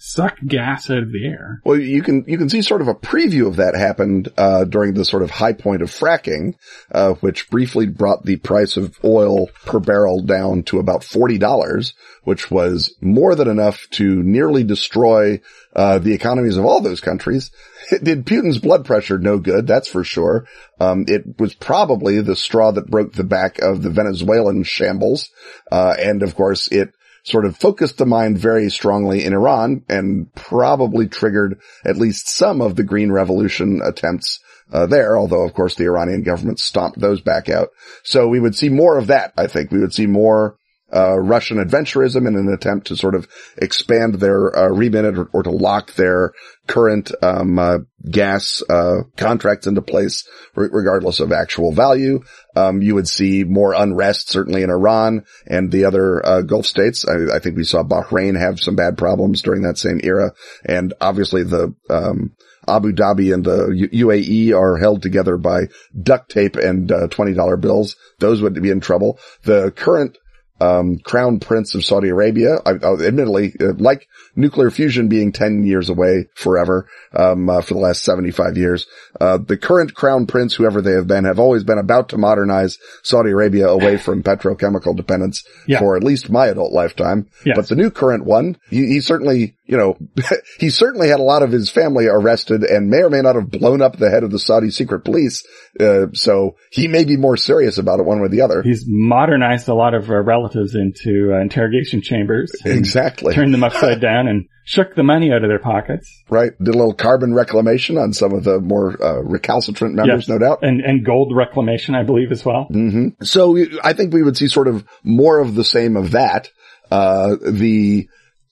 [0.00, 1.60] suck gas out of the air.
[1.62, 4.94] Well, you can, you can see sort of a preview of that happened, uh, during
[4.94, 6.54] the sort of high point of fracking,
[6.90, 11.92] uh, which briefly brought the price of oil per barrel down to about $40,
[12.24, 15.40] which was more than enough to nearly destroy,
[15.76, 17.50] uh, the economies of all those countries.
[17.90, 20.46] It did Putin's blood pressure no good, that's for sure.
[20.78, 25.30] Um, it was probably the straw that broke the back of the Venezuelan shambles.
[25.72, 30.32] Uh, and of course it sort of focused the mind very strongly in Iran and
[30.34, 34.40] probably triggered at least some of the Green Revolution attempts
[34.72, 37.70] uh, there, although of course the Iranian government stomped those back out.
[38.02, 39.70] So we would see more of that, I think.
[39.70, 40.56] We would see more
[40.94, 45.42] uh, Russian adventurism in an attempt to sort of expand their uh, remit or, or,
[45.42, 46.32] to lock their
[46.66, 52.22] current um, uh, gas uh, contracts into place, re- regardless of actual value.
[52.56, 57.04] Um, you would see more unrest, certainly in Iran and the other uh, Gulf states.
[57.06, 60.32] I, I, think we saw Bahrain have some bad problems during that same era,
[60.64, 62.34] and obviously the um,
[62.68, 65.62] Abu Dhabi and the UAE are held together by
[66.00, 67.96] duct tape and uh, $20 bills.
[68.18, 69.18] Those would be in trouble.
[69.42, 70.18] The current
[70.60, 72.58] um, crown prince of Saudi Arabia.
[72.64, 77.74] I, I, admittedly, uh, like nuclear fusion being 10 years away forever, um, uh, for
[77.74, 78.86] the last 75 years,
[79.20, 82.78] uh, the current crown prince, whoever they have been, have always been about to modernize
[83.02, 85.78] Saudi Arabia away from petrochemical dependence yeah.
[85.78, 87.28] for at least my adult lifetime.
[87.44, 87.56] Yes.
[87.56, 89.96] But the new current one, he, he certainly, you know,
[90.58, 93.50] he certainly had a lot of his family arrested and may or may not have
[93.50, 95.42] blown up the head of the Saudi secret police.
[95.78, 98.62] Uh, so he may be more serious about it one way or the other.
[98.62, 100.22] He's modernized a lot of uh,
[100.54, 102.52] relatives into uh, interrogation chambers.
[102.64, 103.34] Exactly.
[103.34, 106.22] Turned them upside down and shook the money out of their pockets.
[106.28, 106.52] Right.
[106.58, 110.28] Did a little carbon reclamation on some of the more uh, recalcitrant members, yes.
[110.28, 110.60] no doubt.
[110.62, 112.68] And, and gold reclamation, I believe, as well.
[112.70, 113.24] Mm-hmm.
[113.24, 116.48] So I think we would see sort of more of the same of that.
[116.90, 118.08] Uh, the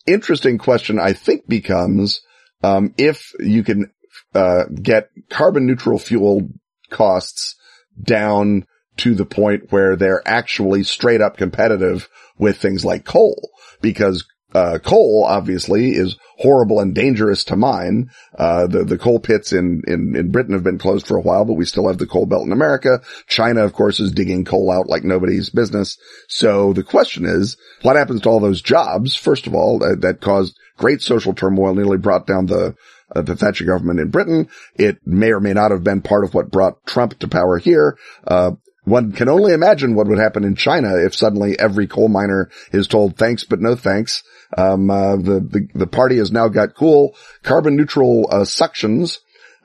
[0.07, 2.23] interesting question I think becomes,
[2.63, 3.91] um, if you can,
[4.35, 6.49] uh, get carbon neutral fuel
[6.91, 7.57] costs
[8.01, 8.67] down
[8.99, 12.09] to the point where they're actually straight up competitive
[12.39, 18.11] with things like coal because uh, coal obviously is horrible and dangerous to mine.
[18.37, 21.45] Uh, the, the coal pits in, in, in Britain have been closed for a while,
[21.45, 23.03] but we still have the coal belt in America.
[23.27, 25.99] China, of course, is digging coal out like nobody's business.
[26.29, 29.15] So the question is, what happens to all those jobs?
[29.15, 32.75] First of all, that, that caused great social turmoil, nearly brought down the,
[33.15, 34.49] uh, the Thatcher government in Britain.
[34.77, 37.99] It may or may not have been part of what brought Trump to power here.
[38.27, 38.53] Uh,
[38.89, 42.89] one can only imagine what would happen in China if suddenly every coal miner is
[42.89, 44.23] told thanks, but no thanks.
[44.57, 49.19] Um, uh, the, the, the party has now got cool carbon neutral, uh, suctions.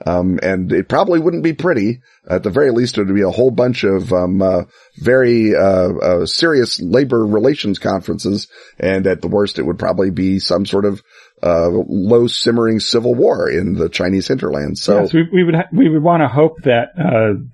[0.05, 2.01] Um, and it probably wouldn't be pretty.
[2.29, 4.63] At the very least, it would be a whole bunch of, um, uh,
[4.97, 8.49] very, uh, uh, serious labor relations conferences.
[8.77, 11.01] And at the worst, it would probably be some sort of,
[11.41, 14.81] uh, low simmering civil war in the Chinese hinterlands.
[14.81, 16.87] So yes, we, we would, ha- we would want to hope that,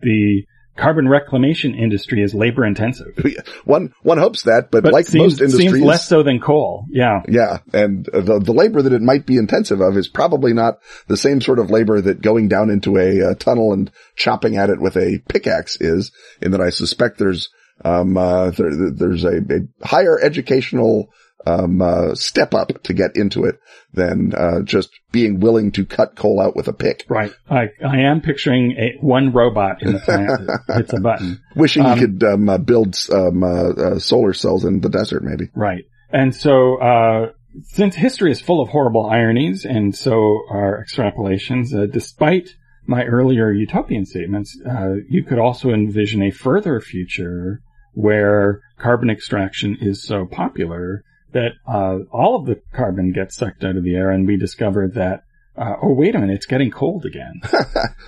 [0.02, 0.44] the,
[0.80, 3.18] carbon reclamation industry is labor intensive.
[3.66, 6.86] one one hopes that, but, But like seems, most industries, seems less so than coal.
[6.90, 7.22] Yeah.
[7.28, 11.18] yeah, and the the labor that it might be intensive of is probably not the
[11.18, 14.80] same sort of labor that going down into a, uh tunnel and chopping at it
[14.80, 16.12] with a pickaxe is.
[16.42, 17.50] In that, I suspect there's
[17.84, 21.10] um uh, there, there's a, a higher educational
[21.46, 23.60] um uh, step up to get into it
[23.94, 27.06] than uh, just being willing to cut coal out with a pick.
[27.10, 27.32] Right.
[27.50, 31.42] I, I am picturing a, one robot in the plant that hits a button.
[31.56, 35.24] Wishing Um, you could um, uh, build um, uh, uh, solar cells in the desert,
[35.24, 35.50] maybe.
[35.56, 35.86] Right.
[36.12, 37.32] And so, uh,
[37.64, 42.50] since history is full of horrible ironies and so are extrapolations, uh, despite
[42.86, 47.62] my earlier utopian statements, uh, you could also envision a further future
[47.94, 53.76] where carbon extraction is so popular that uh, all of the carbon gets sucked out
[53.76, 55.24] of the air and we discover that
[55.58, 57.42] uh, oh wait a minute it's getting cold again.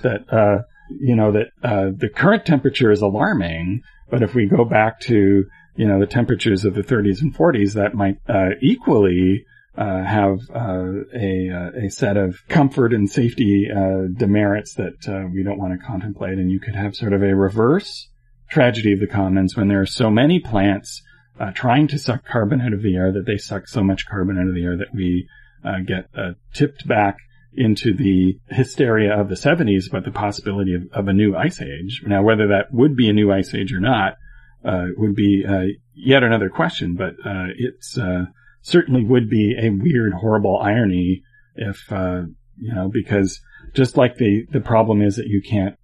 [0.02, 4.64] That uh, you know that uh, the current temperature is alarming but if we go
[4.64, 5.44] back to
[5.76, 9.44] you know the temperatures of the 30s and 40s that might uh, equally
[9.76, 15.26] uh, have uh, a uh, a set of comfort and safety uh, demerits that uh,
[15.32, 18.08] we don't want to contemplate, and you could have sort of a reverse
[18.50, 21.02] tragedy of the commons when there are so many plants
[21.40, 24.38] uh, trying to suck carbon out of the air that they suck so much carbon
[24.38, 25.28] out of the air that we
[25.64, 27.16] uh, get uh, tipped back
[27.54, 32.02] into the hysteria of the 70s about the possibility of, of a new ice age.
[32.06, 34.14] Now, whether that would be a new ice age or not
[34.64, 38.26] uh, would be uh, yet another question, but uh, it's uh,
[38.62, 41.22] certainly would be a weird, horrible irony
[41.54, 42.22] if uh,
[42.58, 43.40] you know because
[43.74, 45.76] just like the the problem is that you can't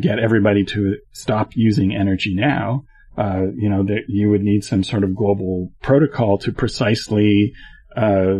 [0.00, 2.84] get everybody to stop using energy now.
[3.16, 7.52] Uh, you know that you would need some sort of global protocol to precisely
[7.96, 8.38] uh,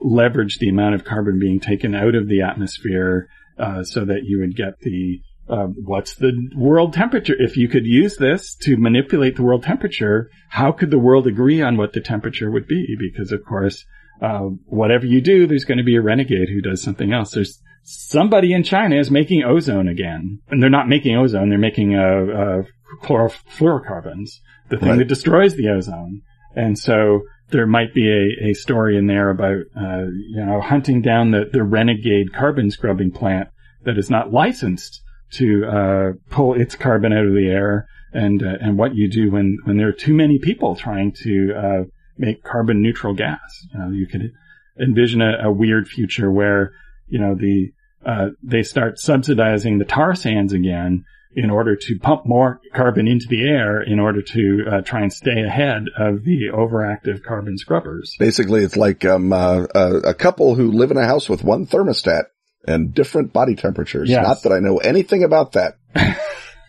[0.00, 4.40] leverage the amount of carbon being taken out of the atmosphere, uh, so that you
[4.40, 7.34] would get the uh, what's the world temperature?
[7.38, 11.62] If you could use this to manipulate the world temperature, how could the world agree
[11.62, 12.96] on what the temperature would be?
[12.98, 13.84] Because of course,
[14.20, 17.30] uh, whatever you do, there's going to be a renegade who does something else.
[17.30, 21.94] There's somebody in China is making ozone again, and they're not making ozone; they're making
[21.94, 22.62] a, uh,
[23.02, 24.98] chlorofluorocarbons, the thing Right.
[24.98, 26.22] that destroys the ozone.
[26.54, 31.02] And so there might be a, a story in there about uh, you know hunting
[31.02, 33.48] down the, the renegade carbon scrubbing plant
[33.84, 35.00] that is not licensed
[35.32, 39.30] to uh, pull its carbon out of the air, and uh, and what you do
[39.30, 41.84] when when there are too many people trying to uh,
[42.18, 43.38] make carbon neutral gas.
[43.72, 44.32] You know, you could
[44.80, 46.72] envision a, a weird future where
[47.06, 47.70] you know the
[48.04, 51.04] uh, they start subsidizing the tar sands again
[51.36, 55.12] in order to pump more carbon into the air in order to uh, try and
[55.12, 58.16] stay ahead of the overactive carbon scrubbers.
[58.18, 61.66] Basically, it's like um, uh, a, a couple who live in a house with one
[61.66, 62.24] thermostat
[62.66, 64.08] and different body temperatures.
[64.08, 64.26] Yes.
[64.26, 65.76] Not that I know anything about that.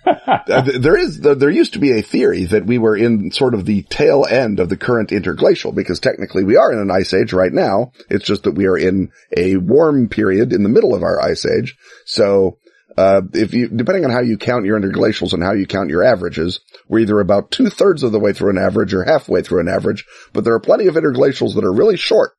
[0.07, 3.65] Uh, there is, there used to be a theory that we were in sort of
[3.65, 7.33] the tail end of the current interglacial because technically we are in an ice age
[7.33, 7.91] right now.
[8.09, 11.45] It's just that we are in a warm period in the middle of our ice
[11.45, 11.75] age.
[12.05, 12.57] So,
[12.97, 16.03] uh, if you, depending on how you count your interglacials and how you count your
[16.03, 19.61] averages, we're either about two thirds of the way through an average or halfway through
[19.61, 22.31] an average, but there are plenty of interglacials that are really short.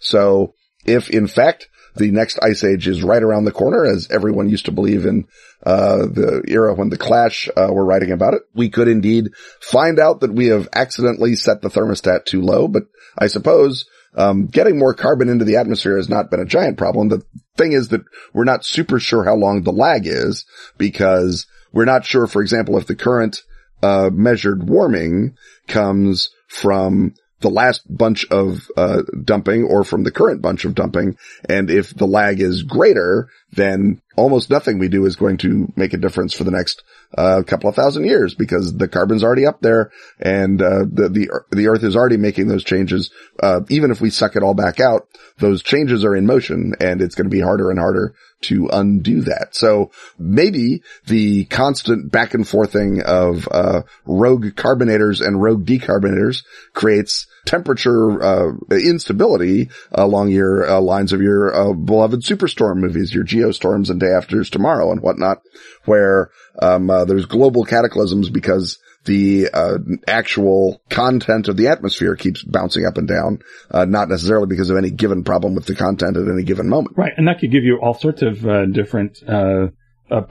[0.00, 4.48] So if in fact the next ice age is right around the corner, as everyone
[4.48, 5.26] used to believe in
[5.64, 9.98] uh, the era when the Clash uh, were writing about it, we could indeed find
[9.98, 12.68] out that we have accidentally set the thermostat too low.
[12.68, 12.84] But
[13.18, 17.08] I suppose um, getting more carbon into the atmosphere has not been a giant problem.
[17.08, 17.24] The
[17.56, 20.44] thing is that we're not super sure how long the lag is
[20.76, 23.42] because we're not sure, for example, if the current
[23.82, 30.42] uh, measured warming comes from the last bunch of uh, dumping or from the current
[30.42, 31.16] bunch of dumping.
[31.48, 35.92] And if the lag is greater, then almost nothing we do is going to make
[35.92, 36.82] a difference for the next
[37.16, 41.40] uh, couple of thousand years because the carbon's already up there and uh, the the
[41.50, 43.10] the Earth is already making those changes.
[43.42, 45.08] Uh, even if we suck it all back out,
[45.38, 49.22] those changes are in motion, and it's going to be harder and harder to undo
[49.22, 49.54] that.
[49.54, 57.26] So maybe the constant back and forthing of uh, rogue carbonators and rogue decarbonators creates
[57.46, 63.90] temperature uh, instability along your uh, lines of your uh, beloved superstorm movies, your geostorms
[63.90, 65.38] and day after tomorrow and whatnot,
[65.84, 66.30] where
[66.60, 72.86] um, uh, there's global cataclysms because the uh, actual content of the atmosphere keeps bouncing
[72.86, 73.40] up and down,
[73.70, 76.96] uh, not necessarily because of any given problem with the content at any given moment.
[76.96, 79.18] Right, and that could give you all sorts of different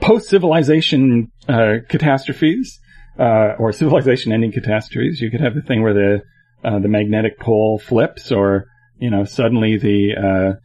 [0.00, 2.80] post-civilization uh, catastrophes
[3.18, 5.20] or civilization-ending catastrophes.
[5.20, 6.22] You could have the thing where the
[6.62, 8.66] the magnetic pole flips, or
[8.98, 10.58] you know, suddenly the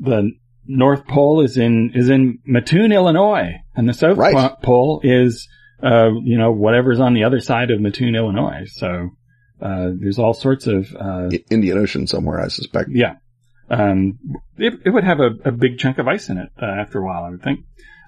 [0.00, 0.30] the
[0.66, 4.60] North Pole is in is in Mattoon, Illinois, and the South right.
[4.62, 5.48] Pole is
[5.82, 8.66] uh, you know, whatever's on the other side of Mattoon, Illinois.
[8.72, 9.10] So,
[9.60, 12.90] uh, there's all sorts of, uh, Indian Ocean somewhere, I suspect.
[12.92, 13.16] Yeah.
[13.68, 14.18] Um,
[14.58, 17.04] it, it would have a, a, big chunk of ice in it, uh, after a
[17.04, 17.60] while, I would think.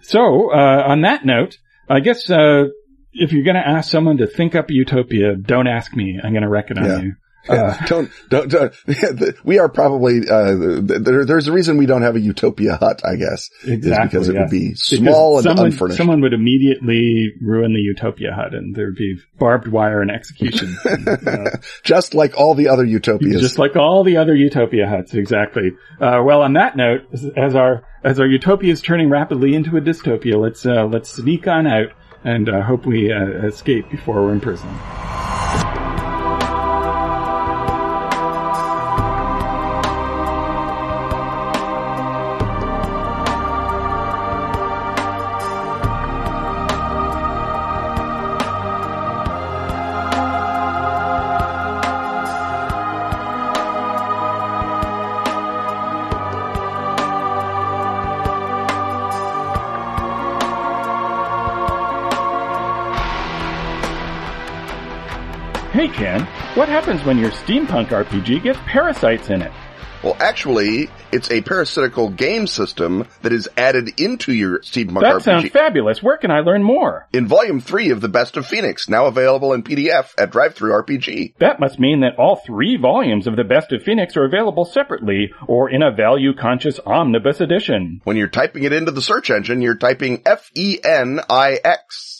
[0.02, 1.56] So, uh, on that note,
[1.88, 2.64] I guess, uh,
[3.12, 6.20] if you're going to ask someone to think up a utopia, don't ask me.
[6.22, 7.00] I'm going to wreck it on yeah.
[7.00, 7.14] you.
[7.48, 8.74] Uh, don't, don't, don't,
[9.44, 13.16] we are probably, uh, there, there's a reason we don't have a utopia hut, I
[13.16, 13.50] guess.
[13.64, 14.08] Exactly.
[14.08, 15.98] because it would be small because and someone, unfurnished.
[15.98, 20.76] Someone would immediately ruin the utopia hut and there'd be barbed wire and execution.
[20.86, 23.40] uh, just like all the other utopias.
[23.40, 25.72] Just like all the other utopia huts, exactly.
[26.00, 27.02] Uh, well, on that note,
[27.36, 31.46] as our, as our utopia is turning rapidly into a dystopia, let's, uh, let's sneak
[31.46, 31.88] on out
[32.24, 34.68] and, uh, hope we, uh, escape before we're in prison.
[66.84, 69.50] Happens when your steampunk RPG gets parasites in it?
[70.02, 75.16] Well, actually, it's a parasitical game system that is added into your steampunk that RPG.
[75.16, 76.02] That sounds fabulous.
[76.02, 77.08] Where can I learn more?
[77.14, 81.38] In volume three of the Best of Phoenix, now available in PDF at DriveThru RPG.
[81.38, 85.32] That must mean that all three volumes of the Best of Phoenix are available separately
[85.48, 88.02] or in a value-conscious omnibus edition.
[88.04, 92.13] When you're typing it into the search engine, you're typing F-E-N-I-X.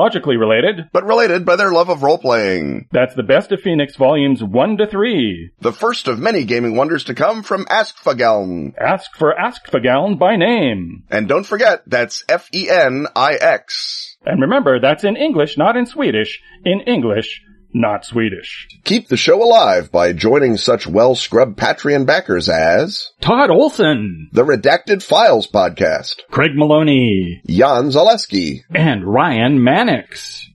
[0.00, 2.88] biologically related, but related by their love of role-playing.
[2.90, 5.50] That's the best of Phoenix volumes 1 to 3.
[5.60, 8.72] The first of many gaming wonders to come from Askfageln.
[8.80, 11.04] Ask for Askfageln by name.
[11.10, 14.16] And don't forget, that's F-E-N-I-X.
[14.24, 16.40] And remember, that's in English, not in Swedish.
[16.64, 17.42] In English,
[17.72, 18.68] not Swedish.
[18.84, 25.02] Keep the show alive by joining such well-scrubbed Patreon backers as Todd Olson, the Redacted
[25.02, 30.50] Files podcast, Craig Maloney, Jan Zaleski, and Ryan Mannix.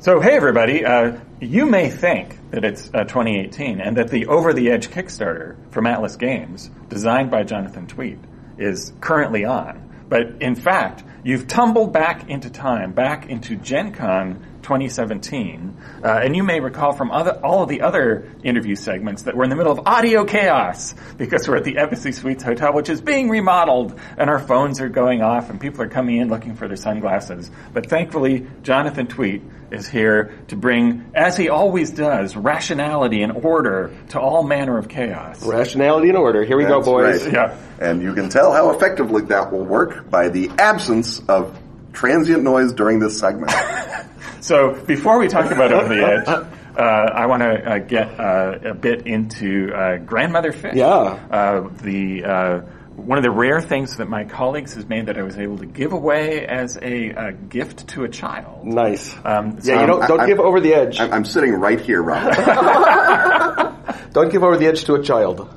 [0.00, 4.52] So, hey everybody, uh, you may think that it's uh, 2018 and that the Over
[4.52, 8.18] the Edge Kickstarter from Atlas Games, designed by Jonathan Tweet,
[8.58, 9.87] is currently on.
[10.08, 16.36] But in fact, you've tumbled back into time, back into Gen Con 2017, uh, and
[16.36, 19.56] you may recall from other, all of the other interview segments that we're in the
[19.56, 23.98] middle of audio chaos because we're at the Embassy Suites Hotel, which is being remodeled,
[24.16, 27.50] and our phones are going off, and people are coming in looking for their sunglasses.
[27.72, 33.94] But thankfully, Jonathan Tweet is here to bring, as he always does, rationality and order
[34.10, 35.44] to all manner of chaos.
[35.46, 36.44] Rationality and order.
[36.44, 37.24] Here we That's go, boys.
[37.24, 37.32] right.
[37.32, 37.58] Yeah.
[37.80, 41.58] And you can tell how effectively that will work by the absence of
[41.92, 43.52] transient noise during this segment.
[44.40, 48.58] So before we talk about Over the Edge, uh, I want to uh, get uh,
[48.70, 50.74] a bit into uh, grandmother fish.
[50.74, 50.86] Yeah.
[50.86, 52.60] Uh, the uh,
[52.98, 55.66] one of the rare things that my colleagues has made that I was able to
[55.66, 58.66] give away as a, a gift to a child.
[58.66, 59.14] Nice.
[59.24, 61.00] Um, so- yeah, you don't don't I- give over the edge.
[61.00, 62.34] I'm, I'm sitting right here, Robert.
[64.12, 65.54] don't give over the edge to a child.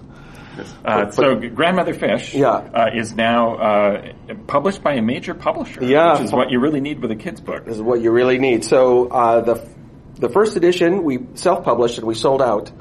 [0.85, 2.49] Uh, so Grandmother Fish Yeah.
[2.49, 4.13] uh, is now uh,
[4.47, 6.13] published by a major publisher, Yeah.
[6.13, 7.65] which is what you really need with a kid's book.
[7.65, 8.63] This is what you really need.
[8.63, 9.67] So uh, the
[10.19, 12.71] the first edition we self published and we sold out,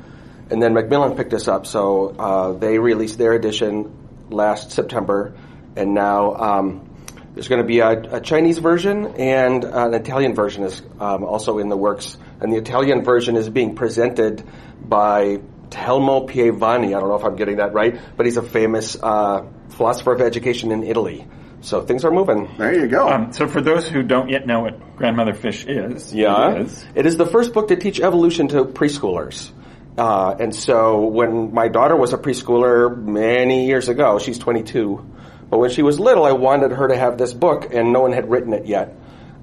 [0.50, 1.64] and then Macmillan picked us up.
[1.66, 3.96] So uh, they released their edition
[4.30, 5.34] last September,
[5.76, 6.90] and now um,
[7.34, 11.58] there's going to be a, a Chinese version and an Italian version is um, also
[11.58, 12.18] in the works.
[12.40, 14.42] And the Italian version is being presented
[14.80, 16.88] by Telmo Pievani.
[16.88, 20.20] I don't know if I'm getting that right, but he's a famous uh, philosopher of
[20.20, 21.26] education in Italy.
[21.62, 22.48] So things are moving.
[22.56, 23.08] There you go.
[23.08, 26.52] Um, so for those who don't yet know what Grandmother Fish is, Yeah.
[26.52, 26.84] it is.
[26.94, 29.50] It is the first book to teach evolution to preschoolers.
[29.98, 35.04] Uh, and so when my daughter was a preschooler many years ago, she's 22,
[35.50, 38.12] but when she was little, I wanted her to have this book and no one
[38.12, 38.96] had written it yet.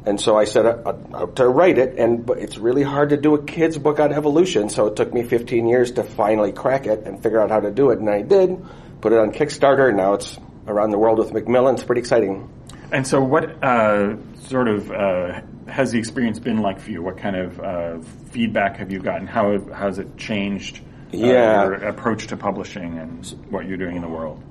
[0.08, 3.36] And so I set out out to write it, and it's really hard to do
[3.36, 4.70] a kid's book on evolution.
[4.70, 7.72] So it took me 15 years to finally crack it and figure out how to
[7.72, 8.66] do it, and I did.
[9.02, 11.76] Put it on Kickstarter, and now it's around the world with Macmillan.
[11.76, 12.50] It's pretty exciting.
[12.90, 14.16] And so, what uh,
[14.48, 17.02] sort of uh, has the experience been like for you?
[17.02, 18.00] What kind of uh,
[18.32, 19.28] feedback have you gotten?
[19.28, 20.80] How how has it changed?
[21.14, 21.64] uh, Yeah.
[21.64, 24.42] your approach to publishing and what you're doing in the world.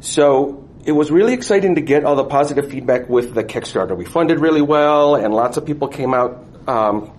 [0.00, 3.96] So it was really exciting to get all the positive feedback with the Kickstarter.
[3.96, 7.10] We funded really well, and lots of people came out um,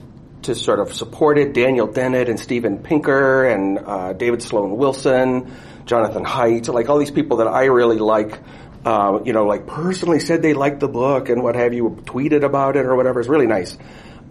[0.43, 1.53] to sort of support it.
[1.53, 5.51] Daniel Dennett and Steven Pinker and uh, David Sloan Wilson,
[5.85, 8.39] Jonathan Haidt, like all these people that I really like.
[8.85, 12.43] Uh, you know, like personally said they liked the book and what have you, tweeted
[12.43, 13.19] about it or whatever.
[13.19, 13.77] It's really nice.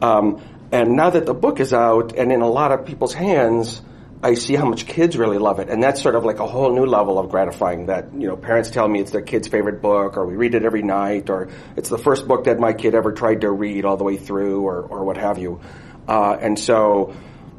[0.01, 0.41] Um,
[0.73, 3.83] and now that the book is out and in a lot of people's hands,
[4.23, 6.75] I see how much kids really love it, and that's sort of like a whole
[6.75, 7.87] new level of gratifying.
[7.87, 10.65] That you know, parents tell me it's their kid's favorite book, or we read it
[10.65, 13.97] every night, or it's the first book that my kid ever tried to read all
[13.97, 15.61] the way through, or or what have you.
[16.09, 17.15] Uh, and so,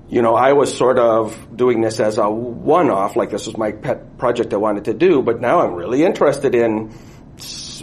[0.10, 3.72] you know, I was sort of doing this as a one-off, like this was my
[3.72, 6.90] pet project I wanted to do, but now I'm really interested in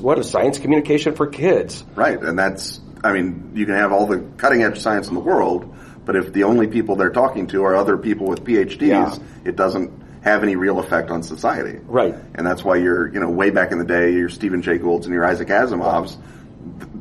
[0.01, 1.85] what is science communication for kids.
[1.95, 5.21] Right, and that's, I mean, you can have all the cutting edge science in the
[5.21, 5.73] world,
[6.05, 9.17] but if the only people they're talking to are other people with PhDs, Yeah.
[9.45, 9.91] it doesn't
[10.23, 11.79] have any real effect on society.
[11.87, 12.15] Right.
[12.35, 15.07] And that's why you're, you know, way back in the day, your Stephen Jay Goulds
[15.07, 16.17] and your Isaac Asimovs,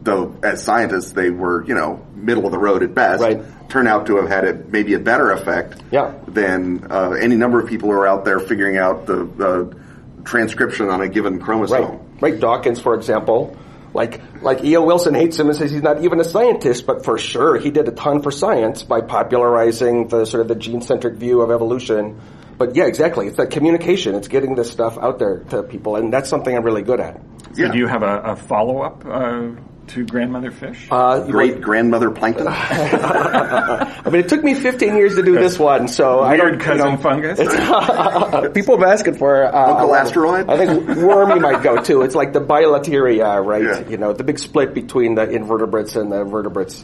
[0.03, 3.41] though as scientists they were, you know, middle of the road at best, Right.
[3.69, 6.13] turn out to have had a, maybe a better effect Yeah.
[6.27, 10.89] than uh, any number of people who are out there figuring out the uh, transcription
[10.89, 11.83] on a given chromosome.
[11.83, 11.99] Right.
[12.21, 12.39] Right.
[12.39, 13.57] Dawkins, for example,
[13.93, 14.83] like like E.O.
[14.83, 17.87] Wilson hates him and says he's not even a scientist, but for sure he did
[17.87, 22.19] a ton for science by popularizing the sort of the gene-centric view of evolution.
[22.57, 23.27] But yeah, exactly.
[23.27, 24.15] It's that communication.
[24.15, 27.19] It's getting this stuff out there to people, and that's something I'm really good at.
[27.55, 27.71] So Yeah.
[27.71, 29.49] do you have a, a follow up uh,
[29.87, 30.87] to Grandmother Fish?
[30.91, 32.47] Uh, Great grandmother plankton.
[32.49, 36.51] I mean, it took me 15 years to do this one, so I don't.
[36.51, 37.39] Weird cousin fungus.
[38.53, 40.49] People have been asking for uh, Uncle a lot of- Asteroid?
[40.49, 42.01] I think wormy might go too.
[42.01, 43.63] It's like the bilateria, right?
[43.63, 43.87] Yeah.
[43.87, 46.83] You know, the big split between the invertebrates and the vertebrates.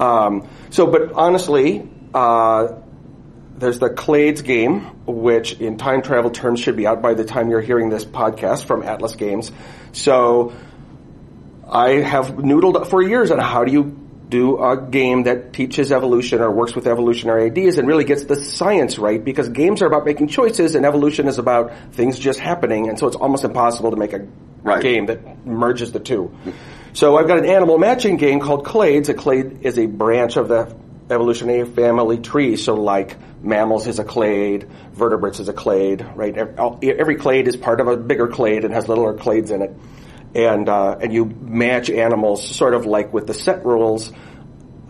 [0.00, 2.68] Um, so, but honestly, uh,
[3.56, 7.50] there's the Clades game, which in time travel terms should be out by the time
[7.50, 9.50] you're hearing this podcast from Atlas Games.
[9.98, 10.52] So,
[11.68, 13.96] I have noodled for years on how do you
[14.28, 18.36] do a game that teaches evolution or works with evolutionary ideas and really gets the
[18.36, 22.90] science right because games are about making choices and evolution is about things just happening
[22.90, 24.26] and so it's almost impossible to make a
[24.62, 24.82] Right.
[24.82, 26.30] game that merges the two.
[26.92, 29.08] So I've got an animal matching game called Clades.
[29.08, 30.74] A clade is a branch of the
[31.10, 32.56] evolutionary family tree.
[32.56, 36.36] So like mammals is a clade, vertebrates is a clade, right?
[36.36, 39.72] Ev- Every clade is part of a bigger clade and has littler clades in it.
[40.34, 44.12] And, uh, and you match animals sort of like with the set rules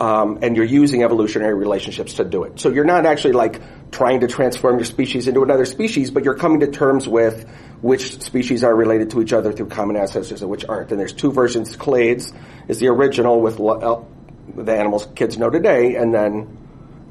[0.01, 2.61] um, and you're using evolutionary relationships to do it.
[2.61, 3.61] So you're not actually like
[3.91, 7.49] trying to transform your species into another species, but you're coming to terms with
[7.81, 10.91] which species are related to each other through common ancestors and which aren't.
[10.91, 11.77] And there's two versions.
[11.77, 12.33] Clades
[12.69, 14.09] is the original with el-
[14.57, 16.59] the animals kids know today, and then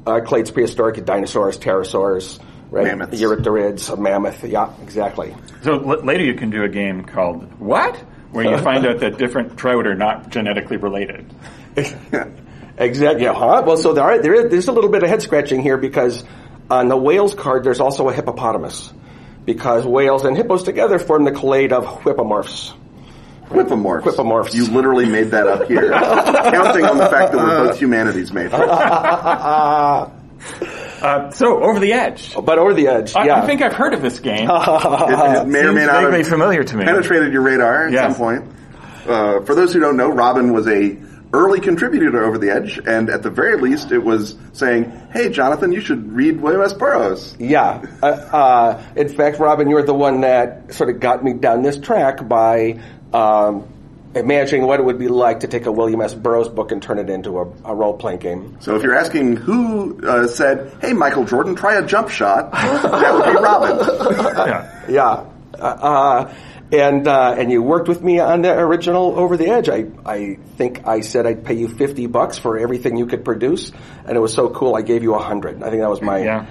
[0.06, 2.38] uh, clades prehistoric dinosaurs, pterosaurs,
[2.70, 2.84] right?
[2.86, 3.20] Mammoths.
[3.20, 4.44] Eurypterids, a mammoth.
[4.44, 5.34] Yeah, exactly.
[5.62, 7.96] So l- later you can do a game called What?
[8.30, 11.32] Where you find out that different trout are not genetically related.
[12.78, 13.24] Exactly.
[13.24, 13.64] Yeah, huh?
[13.66, 16.22] Well, so there are, there is, there's a little bit of head scratching here because
[16.70, 18.92] on the whales card there's also a hippopotamus
[19.44, 22.72] because whales and hippos together form the clade of whippomorphs.
[23.48, 24.02] Whippomorphs.
[24.02, 24.54] Whippomorphs.
[24.54, 25.90] You literally made that up here.
[25.90, 28.52] Counting on the fact that we're both humanities majors.
[31.00, 32.34] Uh, so over the edge.
[32.34, 33.42] But over the edge, I, yeah.
[33.42, 34.48] I think I've heard of this game.
[34.58, 36.84] It, it may or may not vaguely have familiar to me.
[36.84, 38.16] penetrated your radar at Yes.
[38.16, 38.44] some point.
[39.06, 40.96] Uh, for those who don't know, Robin was a
[41.32, 45.28] early contributor to Over the Edge, and at the very least, it was saying, "Hey,
[45.28, 46.72] Jonathan, you should read William S.
[46.72, 47.82] Burroughs." Yeah.
[48.02, 51.78] Uh, uh, in fact, Robin, you're the one that sort of got me down this
[51.78, 52.80] track by
[53.12, 53.66] um,
[54.14, 56.14] imagining what it would be like to take a William S.
[56.14, 58.56] Burroughs book and turn it into a, a role-playing game.
[58.60, 63.12] So if you're asking who uh, said, "Hey, Michael Jordan, try a jump shot," that
[63.14, 63.78] would be Robin.
[64.48, 64.84] yeah.
[64.88, 65.24] Yeah.
[65.58, 66.34] Uh, uh,
[66.70, 69.68] and uh, and you worked with me on the original Over the Edge.
[69.70, 73.72] I I think I said I'd pay you fifty bucks for everything you could produce,
[74.06, 74.76] and it was so cool.
[74.76, 75.62] I gave you a hundred.
[75.62, 76.46] I think that was my Yeah.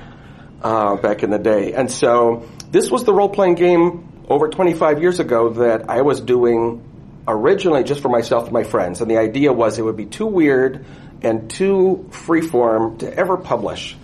[0.63, 1.73] uh, back in the day.
[1.73, 6.19] And so this was the role playing game over 25 years ago that I was
[6.21, 6.83] doing
[7.27, 9.01] originally just for myself and my friends.
[9.01, 10.85] And the idea was it would be too weird
[11.21, 13.95] and too freeform to ever publish.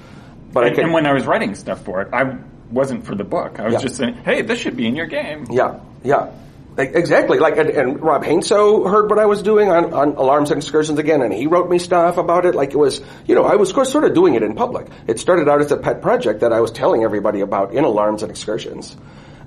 [0.52, 2.38] But I And, could, and when I was writing stuff for it, I
[2.72, 3.60] wasn't for the book.
[3.60, 3.80] I was Yeah.
[3.80, 5.48] just saying, hey, this should be in your game.
[5.50, 6.32] Yeah, yeah.
[6.76, 7.38] Exactly.
[7.38, 10.98] Like, and, and Rob Heinsoo heard what I was doing on, on Alarms and Excursions
[10.98, 12.56] again, and he wrote me stuff about it.
[12.56, 14.88] Like it was, you know, I was sort of doing it in public.
[15.08, 18.24] It started out as a pet project that I was telling everybody about in Alarms
[18.24, 18.98] and Excursions.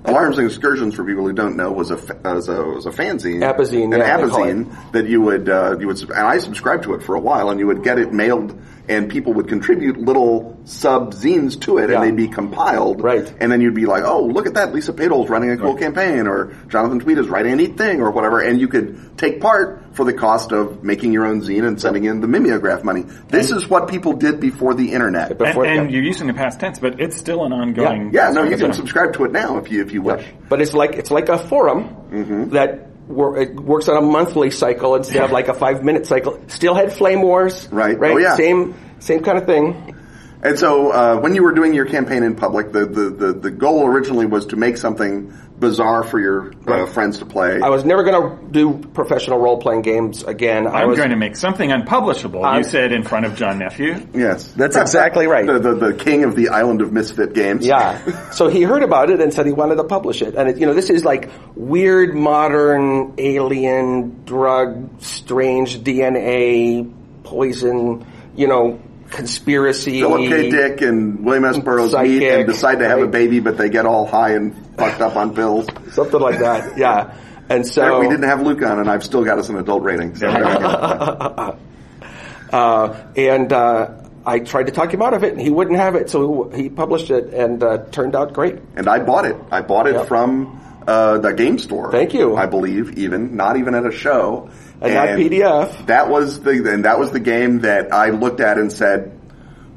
[0.07, 3.41] Alarms and Excursions, for people who don't know, was a was a, was a fanzine,
[3.41, 7.03] Apazine, an yeah, apazine that you would uh, you would, and I subscribed to it
[7.03, 11.13] for a while, and you would get it mailed, and people would contribute little sub
[11.13, 12.01] zines to it, Yeah.
[12.01, 13.31] and they'd be compiled, Right.
[13.41, 16.25] And then you'd be like, oh, look at that, Lisa Padol's running a cool campaign,
[16.27, 19.86] or Jonathan Tweet is writing a neat thing, or whatever, and you could take part
[19.97, 23.01] for the cost of making your own zine and sending in the mimeograph money.
[23.27, 25.31] This is what people did before the internet.
[25.31, 25.95] And, Before- and yeah.
[25.95, 28.13] you're using the past tense, but it's still an ongoing.
[28.13, 30.25] Yeah, no, you can subscribe to it now if you if you wish.
[30.47, 32.49] But it's like it's like a forum mm-hmm.
[32.51, 36.39] that wor- it works on a monthly cycle instead of like a five minute cycle.
[36.47, 37.97] Still had flame wars, Right.
[37.97, 38.11] Right.
[38.11, 38.35] Oh, yeah.
[38.35, 39.96] Same same kind of thing.
[40.43, 43.51] And so, uh, when you were doing your campaign in public, the, the, the, the
[43.51, 47.59] goal originally was to make something bizarre for your uh, friends to play.
[47.59, 50.67] I was never going to do professional role playing games again.
[50.67, 52.45] I I'm was going to make something unpublishable.
[52.45, 54.07] I'm- you said in front of John Nephew.
[54.13, 55.47] yes, That's exactly right.
[55.47, 57.65] the, the, the king of the island of misfit games.
[57.65, 58.29] Yeah.
[58.29, 60.35] So he heard about it and said he wanted to publish it.
[60.35, 68.47] And it, you know, this is like weird modern alien drug, strange DNA, poison, you
[68.47, 68.79] know,
[69.09, 69.99] conspiracy.
[70.01, 70.49] Philip K.
[70.49, 71.57] Dick and William S.
[71.59, 75.01] Burroughs meet and decide to have a baby, but they get all high and fucked
[75.01, 75.67] up on pills.
[75.91, 76.77] Something like that.
[76.77, 77.15] Yeah.
[77.49, 80.15] And so we didn't have Luke on, and I've still got us an adult rating.
[80.17, 80.27] So
[82.51, 85.95] uh, and uh, I tried to talk him out of it, and he wouldn't have
[85.95, 86.09] it.
[86.09, 88.55] So he published it, and uh, turned out great.
[88.75, 89.37] and I bought it.
[89.51, 90.07] I bought it Yep.
[90.07, 91.91] from uh, the game store.
[91.91, 92.35] Thank you.
[92.35, 94.49] I believe even not even at a show.
[94.81, 95.87] And not PDF.
[95.87, 99.19] That was the and that was the game that I looked at and said,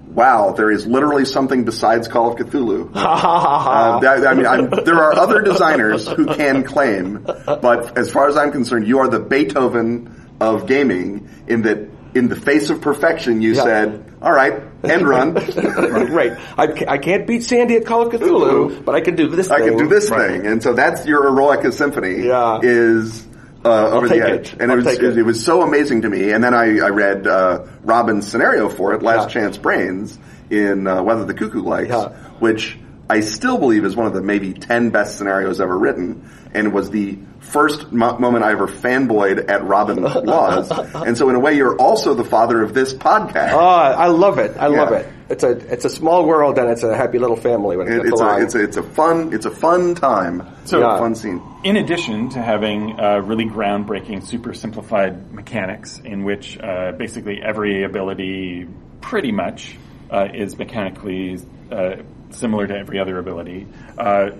[0.08, 4.96] "Wow, there is literally something besides Call of Cthulhu." Uh, that- I mean, I'm, there
[5.02, 9.20] are other designers who can claim, but as far as I'm concerned, you are the
[9.20, 11.88] Beethoven of gaming in that.
[12.12, 13.62] In the face of perfection, you Yeah.
[13.62, 15.34] said, "All right, end run.
[16.10, 16.36] right.
[16.58, 19.58] I, I can't beat Sandy at Call of Cthulhu, but I can do this I
[19.60, 19.68] thing.
[19.68, 20.44] can do this thing.
[20.44, 22.26] And so that's your Eroica Symphony.
[22.26, 22.58] Yeah.
[22.64, 23.24] Is
[23.64, 24.60] uh, over the edge, it.
[24.60, 25.18] and it was it.
[25.18, 25.22] it.
[25.22, 26.32] was so amazing to me.
[26.32, 29.42] And then I, I read uh, Robin's scenario for it, Last Yeah.
[29.42, 30.18] Chance Brains,
[30.50, 32.08] in uh, Weather the Cuckoo Likes, Yeah.
[32.40, 36.66] which I still believe is one of the maybe ten best scenarios ever written, and
[36.68, 40.70] it was the first mo- moment I ever fanboyed at Robin Laws.
[40.94, 43.52] and so in a way, you're also the father of this podcast.
[43.52, 44.56] Oh, I love it.
[44.56, 45.06] I love it.
[45.30, 48.02] It's a it's a small world and it's a happy little family when it It-
[48.02, 50.42] gets it's, a, it's a it's a fun it's a fun time.
[50.64, 50.98] So- Yeah.
[50.98, 51.40] fun scene.
[51.62, 57.84] In addition to having uh, really groundbreaking, super simplified mechanics in which uh, basically every
[57.84, 58.66] ability
[59.00, 59.76] pretty much
[60.10, 61.38] uh, is mechanically
[61.70, 61.96] uh,
[62.30, 63.68] similar to every other ability,
[63.98, 64.30] uh,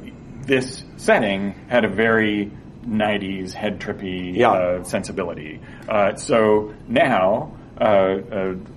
[0.45, 2.51] this setting had a very
[2.85, 4.51] 90s head trippy Yeah.
[4.51, 5.61] uh, sensibility.
[5.89, 7.85] Uh, so now, uh,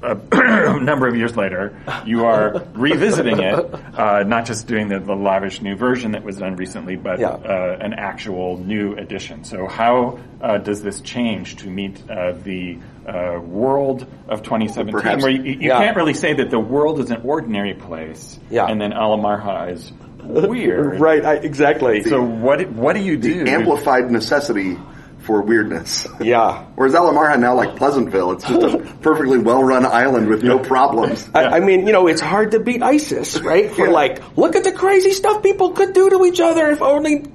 [0.03, 4.99] uh, a number of years later, you are revisiting it, uh, not just doing the,
[4.99, 7.29] the lavish new version that was done recently, but Yeah.
[7.29, 9.43] uh, an actual new edition.
[9.43, 15.23] So how uh, does this change to meet uh, the uh, world of 2017, Perhaps-
[15.23, 15.79] where you, you Yeah.
[15.79, 18.67] can't really say that the world is an ordinary place, Yeah.
[18.67, 19.91] and then Al Amarja is
[20.23, 20.99] weird.
[21.01, 21.25] right.
[21.25, 22.03] I, exactly.
[22.03, 23.43] So what what do you do?
[23.43, 24.77] The amplified necessity
[25.23, 26.07] for weirdness.
[26.21, 26.65] yeah.
[26.75, 31.29] Whereas Al Amarja now like Pleasantville, it's just a perfectly well-run island with no problems.
[31.33, 33.71] I, I mean, you know, it's hard to beat ISIS, right?
[33.71, 37.25] For like, look at the crazy stuff people could do to each other if only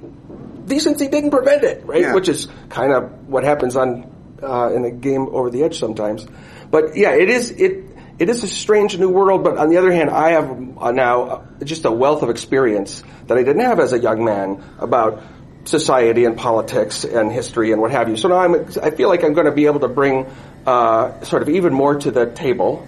[0.65, 2.01] decency didn't prevent it, right?
[2.01, 2.13] Yeah.
[2.13, 6.25] Which is kind of what happens on uh, in a game over the edge sometimes.
[6.71, 7.85] But yeah, it is it
[8.19, 9.43] it is a strange new world.
[9.43, 13.03] But on the other hand, I have uh, now uh, just a wealth of experience
[13.27, 15.21] that I didn't have as a young man about
[15.69, 18.17] society and politics and history and what have you.
[18.17, 20.25] So now I'm I feel like I'm going to be able to bring
[20.65, 22.87] uh, sort of even more to the table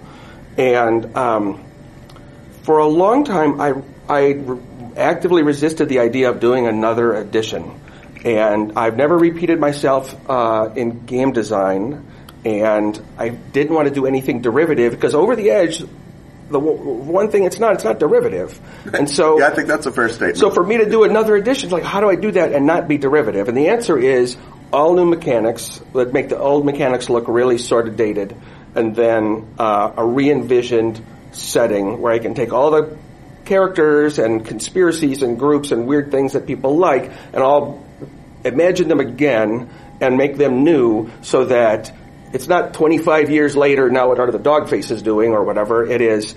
[0.57, 1.15] and.
[1.15, 1.65] Um,
[2.63, 3.73] for a long time, I,
[4.07, 4.59] I re-
[4.95, 7.79] actively resisted the idea of doing another edition.
[8.23, 12.05] And I've never repeated myself uh, in game design,
[12.45, 15.83] and I didn't want to do anything derivative because Over the Edge,
[16.51, 18.59] the w- one thing it's not, it's not derivative.
[18.93, 20.37] And so, Yeah, I think that's a fair statement.
[20.37, 22.87] so for me to do another edition, like how do I do that and not
[22.87, 23.47] be derivative?
[23.47, 24.37] And the answer is
[24.71, 28.35] all new mechanics that make the old mechanics look really sort of dated,
[28.75, 32.97] and then uh, a re-envisioned setting where I can take all the
[33.45, 37.83] characters and conspiracies and groups and weird things that people like, and I'll
[38.45, 41.91] imagine them again and make them new so that
[42.33, 45.85] it's not 25 years later now what are the dog faces doing or whatever.
[45.85, 46.35] It is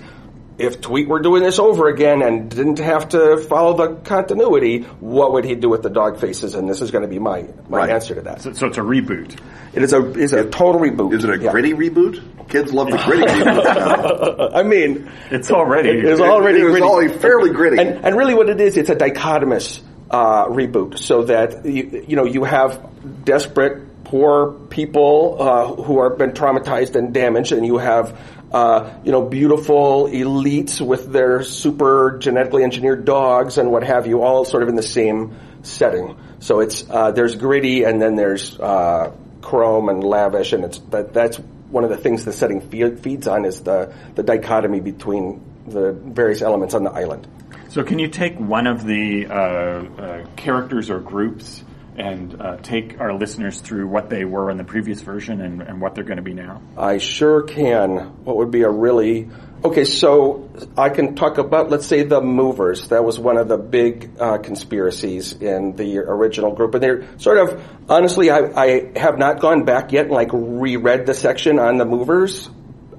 [0.57, 5.33] if Tweet were doing this over again and didn't have to follow the continuity, what
[5.33, 6.55] would he do with the dog faces?
[6.55, 7.89] And this is going to be my, my Right.
[7.89, 8.41] answer to that.
[8.41, 9.37] So, so it's a reboot.
[9.73, 11.13] It is a is a total reboot.
[11.13, 11.51] Is it a Yeah.
[11.51, 12.21] gritty reboot?
[12.47, 14.51] Kids love the gritty reboot.
[14.55, 15.89] I mean, It's already.
[15.89, 16.85] it is already It was gritty.
[16.85, 17.77] already fairly gritty.
[17.79, 22.15] And, and really, what it is, it's a dichotomous uh, reboot, so that you, you
[22.15, 27.77] know you have desperate, poor people uh, who have been traumatized and damaged, and you
[27.77, 28.17] have
[28.51, 34.21] uh, you know beautiful elites with their super genetically engineered dogs and what have you,
[34.21, 36.17] all sort of in the same setting.
[36.39, 41.13] So it's uh, there's gritty, and then there's uh, chrome and lavish, and it's that
[41.13, 41.37] that's
[41.69, 45.91] one of the things the setting fe- feeds on is the the dichotomy between the
[45.91, 47.27] various elements on the island.
[47.69, 51.63] So can you take one of the uh, uh, characters or groups
[51.97, 55.81] and uh, take our listeners through what they were in the previous version and, and
[55.81, 56.61] what they're going to be now?
[56.77, 58.23] I sure can.
[58.23, 59.29] What would be a really
[59.63, 59.85] okay?
[59.85, 62.89] So I can talk about, let's say, the movers.
[62.89, 67.37] That was one of the big uh, conspiracies in the original group, and they're sort
[67.37, 68.29] of honestly.
[68.29, 72.49] I, I have not gone back yet and like reread the section on the movers.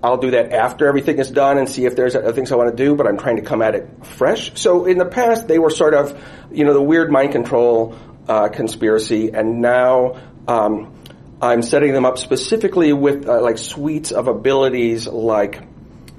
[0.02, 2.70] I'll do that after everything is done and see if there's other things I want
[2.70, 4.52] to do, but I'm trying to come at it fresh.
[4.54, 6.22] So in the past, they were sort of,
[6.52, 7.96] you know, the weird mind control
[8.28, 10.16] uh, conspiracy, and now
[10.48, 10.94] um,
[11.40, 15.62] I'm setting them up specifically with uh, like suites of abilities like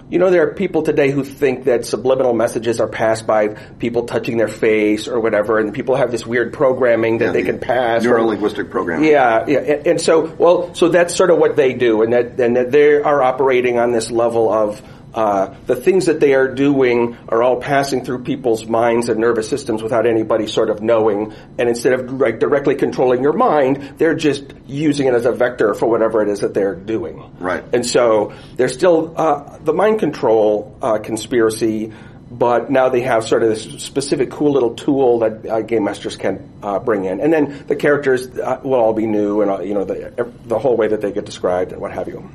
[0.09, 4.05] you know, there are people today who think that subliminal messages are passed by people
[4.05, 8.03] touching their face or whatever, and people have this weird programming that they can pass.
[8.03, 9.09] Neuro linguistic programming.
[9.09, 12.39] Yeah, yeah, and, and so well, so that's sort of what they do, and that
[12.39, 14.81] and that they are operating on this level of
[15.17, 19.49] uh, the things that they are doing are all passing through people's minds and nervous
[19.49, 24.13] systems without anybody sort of knowing, and instead of like directly controlling your mind, they're
[24.13, 27.33] just using it as a vector for whatever it is that they're doing.
[27.39, 27.63] Right.
[27.73, 31.91] And so there's still uh, the mind control uh, conspiracy,
[32.29, 36.15] but now they have sort of this specific cool little tool that uh, game masters
[36.15, 39.61] can uh, bring in, and then the characters uh, will all be new, and uh,
[39.61, 42.29] you know the the whole way that they get described and what have you.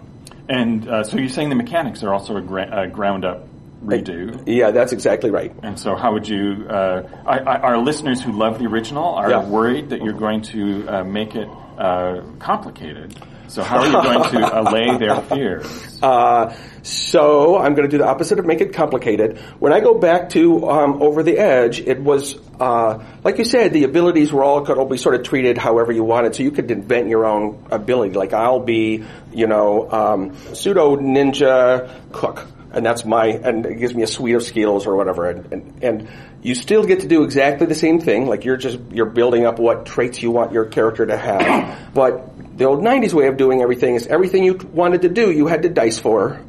[0.53, 3.49] And uh, so you're saying the mechanics are also a, gra- a ground up
[3.83, 4.43] redo.
[4.47, 5.51] Yeah, that's exactly right.
[5.63, 6.67] And so, how would you?
[6.69, 9.49] Uh, I, I, our listeners who love the original are Yeah.
[9.49, 11.49] worried that you're going to uh, make it
[11.79, 13.17] uh, complicated.
[13.53, 16.03] So, how are you going to allay their fears?
[16.03, 19.37] Uh, so I'm going to do the opposite of make it complicated.
[19.59, 23.73] When I go back to um, Over the Edge, it was uh, like you said,
[23.73, 26.35] the abilities were all going to be sort of treated however you wanted.
[26.37, 28.15] So you could invent your own ability.
[28.15, 32.47] Like I'll be, you know, um, pseudo ninja cook.
[32.73, 35.29] And that's my, and it gives me a suite of skills or whatever.
[35.29, 36.09] And, and, and
[36.43, 38.27] you still get to do exactly the same thing.
[38.27, 41.81] Like you're just, you're building up what traits you want your character to have.
[41.95, 45.47] But the old 90s way of doing everything is everything you wanted to do, you
[45.47, 46.41] had to dice for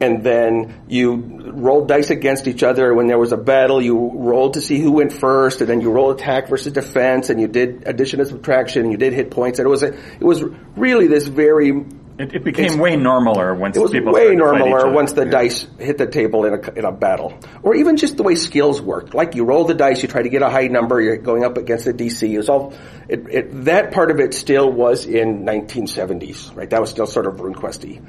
[0.00, 2.94] and then you rolled dice against each other.
[2.94, 5.90] When there was a battle, you rolled to see who went first, and then you
[5.90, 9.58] rolled attack versus defense, and you did addition and subtraction, and you did hit points,
[9.58, 10.42] and it was a, it was
[10.76, 11.72] really this very
[12.18, 14.92] It, it became way normaler once it was people way started to fight each normaler
[14.92, 17.38] once the dice hit the table in a, in a battle.
[17.62, 19.14] Or even just the way skills worked.
[19.14, 21.56] Like you roll the dice, you try to get a high number, you're going up
[21.56, 22.28] against a DC.
[22.28, 22.74] It was all,
[23.08, 26.68] it, it, that part of it still was in 1970s, right?
[26.68, 28.04] That was still sort of RuneQuesty,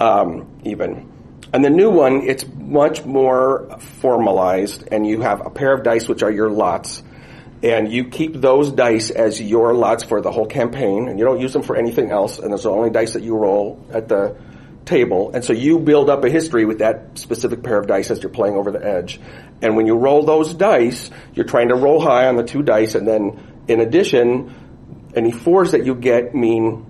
[0.00, 1.12] um, even.
[1.52, 6.08] And the new one, it's much more formalized and you have a pair of dice
[6.08, 7.02] which are your lots
[7.62, 11.40] and you keep those dice as your lots for the whole campaign, and you don't
[11.40, 14.08] use them for anything else, and those are the only dice that you roll at
[14.08, 14.36] the
[14.86, 18.22] table, and so you build up a history with that specific pair of dice as
[18.22, 19.20] you're playing over the edge.
[19.62, 22.94] And when you roll those dice, you're trying to roll high on the two dice,
[22.94, 24.54] and then in addition,
[25.14, 26.86] any fours that you get mean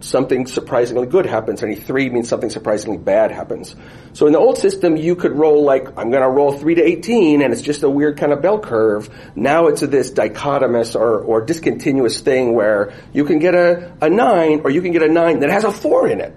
[0.00, 1.62] something surprisingly good happens.
[1.62, 3.76] Any three means something surprisingly bad happens.
[4.12, 7.42] So in the old system, you could roll like, I'm gonna roll three to 18
[7.42, 9.10] and it's just a weird kind of bell curve.
[9.36, 14.62] Now it's this dichotomous or, or discontinuous thing where you can get a, a nine
[14.64, 16.34] or you can get a nine that has a four in it.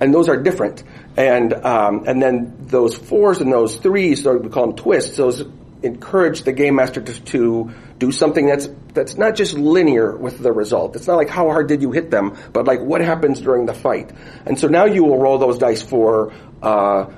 [0.00, 0.82] And those are different.
[1.16, 5.44] And, um, and then those fours and those threes, or we call them twists, those
[5.84, 10.52] encourage the game master to, to do something that's that's not just linear with the
[10.52, 10.96] result.
[10.96, 13.74] It's not like how hard did you hit them, but like what happens during the
[13.74, 14.12] fight.
[14.46, 16.32] And so now you will roll those dice for.
[16.62, 17.12] Uh,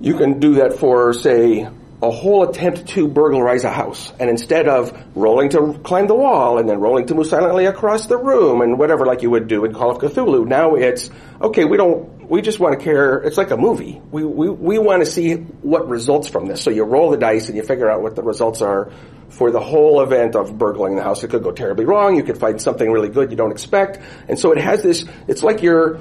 [0.00, 1.68] you can do that for say
[2.02, 6.58] a whole attempt to burglarize a house, and instead of rolling to climb the wall
[6.58, 9.64] and then rolling to move silently across the room and whatever like you would do
[9.66, 11.10] in Call of Cthulhu, now it's
[11.42, 11.64] okay.
[11.64, 13.18] We don't we just want to care.
[13.18, 14.00] It's like a movie.
[14.12, 16.62] We, we, we want to see what results from this.
[16.62, 18.92] So you roll the dice and you figure out what the results are
[19.30, 21.24] for the whole event of burgling the house.
[21.24, 22.14] It could go terribly wrong.
[22.14, 23.98] You could find something really good you don't expect.
[24.28, 25.98] And so it has this, it's like you're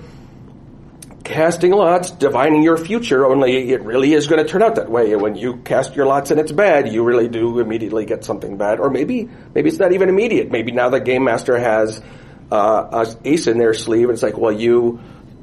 [1.23, 5.15] casting lots, divining your future, only it really is going to turn out that way.
[5.15, 8.79] When you cast your lots and it's bad, you really do immediately get something bad.
[8.79, 10.51] Or maybe, maybe it's not even immediate.
[10.51, 11.99] Maybe now the game master has,
[12.51, 14.99] uh, a ace in their sleeve and it's like, well, you,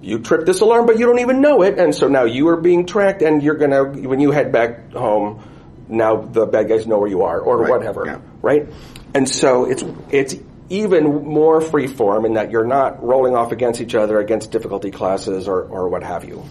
[0.06, 2.56] you tripped this alarm, but you don't even know it, and so now you are
[2.56, 5.42] being tracked, and you're gonna, when you head back home,
[5.88, 8.20] now the bad guys know where you are, or Right, whatever, yeah.
[8.40, 8.68] right?
[9.14, 10.36] And so it's, it's
[10.68, 15.48] even more freeform in that you're not rolling off against each other, against difficulty classes,
[15.48, 16.44] or, or what have you.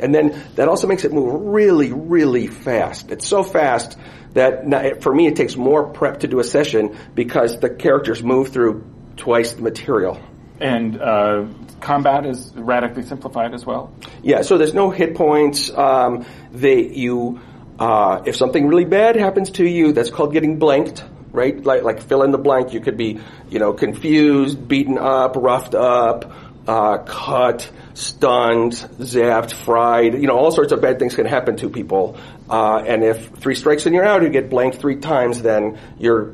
[0.00, 3.10] And then that also makes it move really, really fast.
[3.10, 3.98] It's so fast
[4.34, 8.22] that now, for me it takes more prep to do a session because the characters
[8.22, 8.84] move through
[9.16, 10.20] twice the material.
[10.60, 11.46] And uh,
[11.80, 13.92] combat is radically simplified as well.
[14.22, 15.70] Yeah, so there's no hit points.
[15.70, 17.40] Um, they you
[17.78, 21.62] uh, if something really bad happens to you, that's called getting blanked, right?
[21.62, 22.72] Like like fill in the blank.
[22.72, 26.32] You could be you know confused, beaten up, roughed up,
[26.66, 30.14] uh, cut, stunned, zapped, fried.
[30.14, 32.18] You know all sorts of bad things can happen to people.
[32.50, 36.32] Uh, and if three strikes and you're out, you get blanked three times, then you're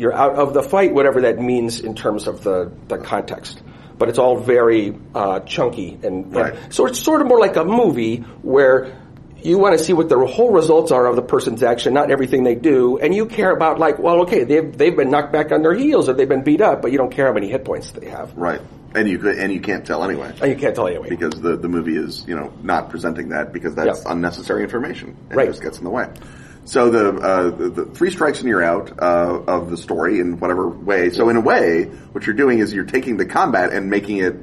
[0.00, 3.62] you're out of the fight, whatever that means in terms of the, the context.
[3.98, 7.64] But it's all very uh, chunky, and, and so it's sort of more like a
[7.66, 8.96] movie where
[9.42, 12.42] you want to see what the whole results are of the person's action, not everything
[12.44, 15.60] they do, and you care about like, well, okay, they've they've been knocked back on
[15.60, 17.90] their heels or they've been beat up, but you don't care how many hit points
[17.90, 18.60] they have, Right.
[18.92, 20.32] And you could, and you can't tell anyway.
[20.42, 21.10] and you can't tell anyway.
[21.10, 24.12] Because the, the movie is, you know, not presenting that because that's Yeah.
[24.12, 25.16] unnecessary information.
[25.30, 25.46] It Right.
[25.48, 26.08] just gets in the way.
[26.70, 30.38] So the, uh, the, the three strikes and you're out, uh, of the story in
[30.38, 31.10] whatever way.
[31.10, 34.36] So in a way, what you're doing is you're taking the combat and making it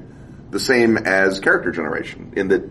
[0.52, 2.70] the same as character generation in that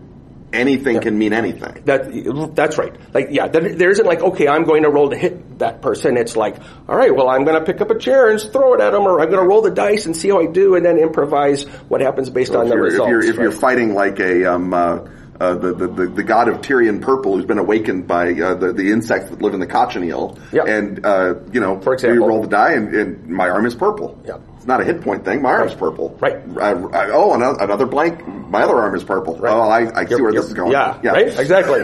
[0.53, 1.81] anything can mean anything.
[1.85, 2.95] That that's right.
[3.15, 6.17] Like yeah, there, there isn't like okay, I'm going to roll to hit that person.
[6.17, 8.81] It's like all right, well, I'm going to pick up a chair and throw it
[8.81, 10.85] at them, or I'm going to roll the dice and see how I do, and
[10.85, 13.09] then improvise what happens based on the you're, if results.
[13.09, 14.99] you're, if you're fighting like a, um, uh,
[15.39, 18.73] uh, the, the, the, the god of Tyrian purple who's been awakened by uh, the,
[18.73, 20.37] the insects that live in the cochineal.
[20.51, 20.63] Yeah.
[20.65, 22.23] And, uh, you know, For example.
[22.23, 24.19] we roll the die and, and my arm is purple.
[24.25, 24.37] Yeah.
[24.55, 25.41] It's not a hit point thing.
[25.41, 26.09] My arm's purple.
[26.19, 26.35] Right.
[26.35, 28.27] Uh, uh, oh, another, another blank.
[28.27, 29.39] My other arm is purple.
[29.43, 30.71] Oh, I, I see where You're- this is going.
[30.71, 31.39] Yeah, right.
[31.39, 31.83] Exactly.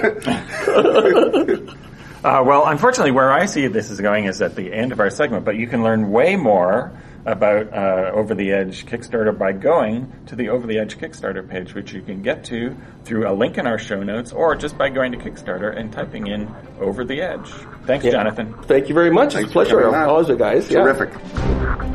[2.24, 5.10] Uh, well, unfortunately, where I see this is going is at the end of our
[5.10, 6.94] segment, but you can learn way more
[7.26, 11.74] about uh, Over the Edge Kickstarter by going to the Over the Edge Kickstarter page,
[11.74, 14.90] which you can get to through a link in our show notes or just by
[14.90, 17.50] going to Kickstarter and typing in Over the Edge.
[17.86, 18.54] Thanks, Jonathan.
[18.64, 19.34] Thank you very much.
[19.34, 19.82] Thanks it's a for pleasure.
[19.82, 20.10] coming on.
[20.10, 20.70] Always, guys.
[20.70, 21.93] Yeah.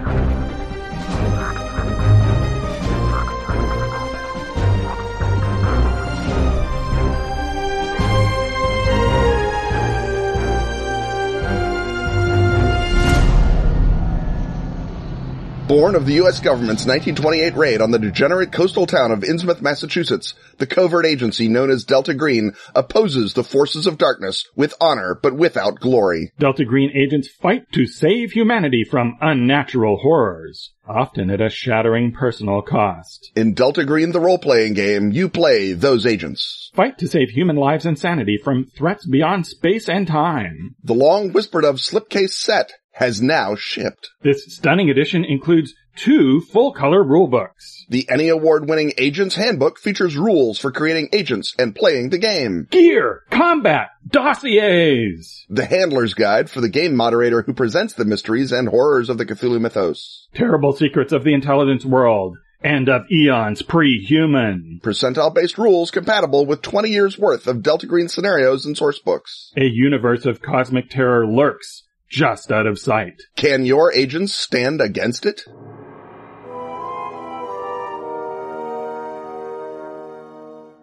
[15.68, 16.40] Born of the U.S.
[16.40, 21.70] government's 1928 raid on the degenerate coastal town of Innsmouth, Massachusetts, the covert agency known
[21.70, 26.32] as Delta Green opposes the forces of darkness with honor but without glory.
[26.38, 32.62] Delta Green agents fight to save humanity from unnatural horrors, often at a shattering personal
[32.62, 33.30] cost.
[33.36, 36.70] In Delta Green the role-playing game, you play those agents.
[36.74, 40.76] Fight to save human lives and sanity from threats beyond space and time.
[40.82, 44.10] The long whispered of slipcase set has now shipped.
[44.22, 47.84] This stunning edition includes two full-color rulebooks.
[47.88, 52.66] The Emmy Award-winning Agent's Handbook features rules for creating agents and playing the game.
[52.72, 58.68] Gear, combat, dossiers, The Handler's Guide for the game moderator who presents the mysteries and
[58.68, 60.26] horrors of the Cthulhu mythos.
[60.34, 64.80] terrible secrets of the intelligence world, and of eons pre-human.
[64.82, 69.52] Percentile-based rules compatible with 20 years worth of Delta Green scenarios and source books.
[69.56, 73.22] A universe of cosmic terror lurks just out of sight.
[73.36, 75.42] Can your agents stand against it?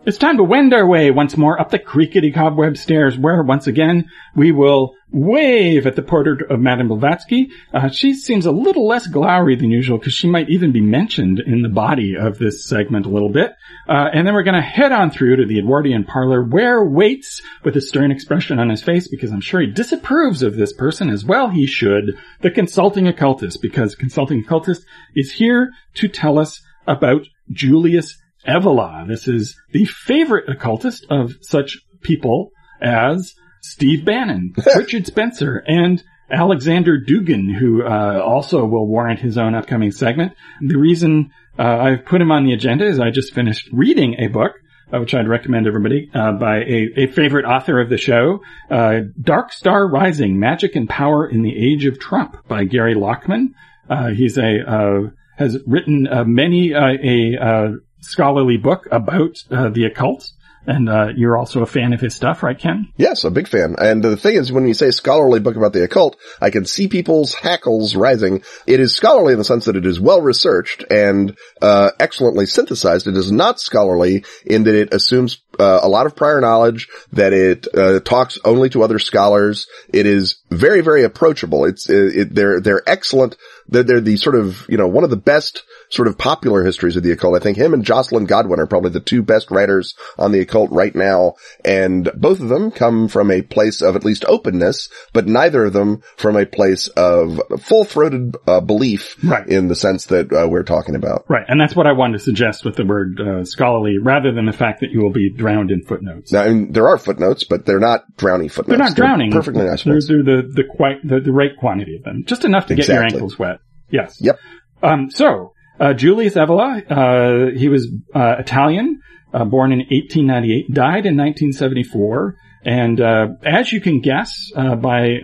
[0.05, 3.65] It's time to wend our way once more up the creakety cobweb stairs where once
[3.65, 7.49] again we will wave at the portrait of Madame Blavatsky.
[7.73, 11.39] Uh, she seems a little less glowery than usual because she might even be mentioned
[11.39, 13.53] in the body of this segment a little bit.
[13.89, 17.41] Uh, and then we're going to head on through to the Edwardian parlor where waits
[17.63, 21.09] with a stern expression on his face because I'm sure he disapproves of this person
[21.09, 24.85] as well he should, the consulting occultist because consulting occultist
[25.15, 29.07] is here to tell us about Julius Evola.
[29.07, 36.99] This is the favorite occultist of such people as Steve Bannon, Richard Spencer, and Alexander
[36.99, 40.33] Dugin, who uh, also will warrant his own upcoming segment.
[40.61, 44.27] The reason uh, I've put him on the agenda is I just finished reading a
[44.27, 44.53] book
[44.93, 48.99] uh, which I'd recommend everybody, uh, by a, a, favorite author of the show, uh,
[49.19, 53.53] Dark Star Rising, Magic and Power in the Age of Trump by Gary Lachman.
[53.89, 60.31] Uh, he's a, uh, has written many a scholarly book about the occult.
[60.67, 62.91] And uh, you're also a fan of his stuff, right, Ken?
[62.97, 63.75] Yes, a big fan.
[63.77, 66.87] And the thing is, when you say scholarly book about the occult, I can see
[66.87, 68.41] people's hackles rising.
[68.65, 73.05] It is scholarly in the sense that it is well researched and uh, excellently synthesized.
[73.05, 77.31] It is not scholarly in that it assumes uh, a lot of prior knowledge, that
[77.31, 79.67] it uh, talks only to other scholars.
[79.93, 81.65] It is very, very approachable.
[81.65, 83.37] It's it, it, they're they're excellent.
[83.67, 86.95] They're, they're the sort of you know one of the best sort of popular histories
[86.95, 87.35] of the occult.
[87.35, 90.71] I think him and Joscelyn Godwin are probably the two best writers on the occult
[90.71, 95.27] right now, and both of them come from a place of at least openness, but
[95.27, 99.47] neither of them from a place of full-throated uh, belief right.
[99.47, 101.25] in the sense that uh, we're talking about.
[101.27, 104.45] Right, and that's what I wanted to suggest with the word uh, scholarly, rather than
[104.45, 106.31] the fact that you will be drowned in footnotes.
[106.31, 108.77] Now, I mean, there are footnotes, but they're not drowning footnotes.
[108.77, 109.29] They're not drowning.
[109.29, 109.83] They're perfectly nice.
[109.83, 112.93] They're, they're the the quite the, the right quantity of them, just enough to exactly.
[112.93, 113.54] get your ankles wet.
[113.89, 114.17] Yes.
[114.19, 114.39] Yep.
[114.83, 119.01] Um, so uh, Julius Evola, uh, he was uh, Italian,
[119.33, 125.19] uh, born in 1898, died in 1974, and uh, as you can guess uh, by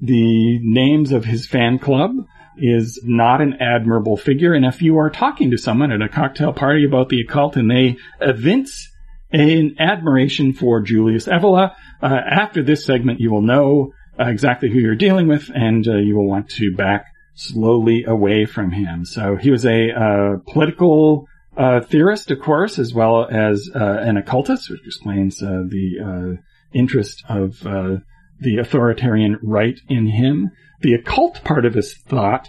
[0.00, 2.12] the names of his fan club,
[2.58, 4.54] is not an admirable figure.
[4.54, 7.70] And if you are talking to someone at a cocktail party about the occult and
[7.70, 8.90] they evince
[9.30, 15.28] an admiration for Julius Evola, after this segment you will know exactly who you're dealing
[15.28, 17.06] with, and you will want to back
[17.36, 19.04] slowly away from him.
[19.04, 24.16] So he was a uh, political uh, theorist, of course, as well as uh, an
[24.16, 27.96] occultist, which explains uh, the uh, interest of uh,
[28.40, 30.50] the authoritarian right in him.
[30.80, 32.48] The occult part of his thought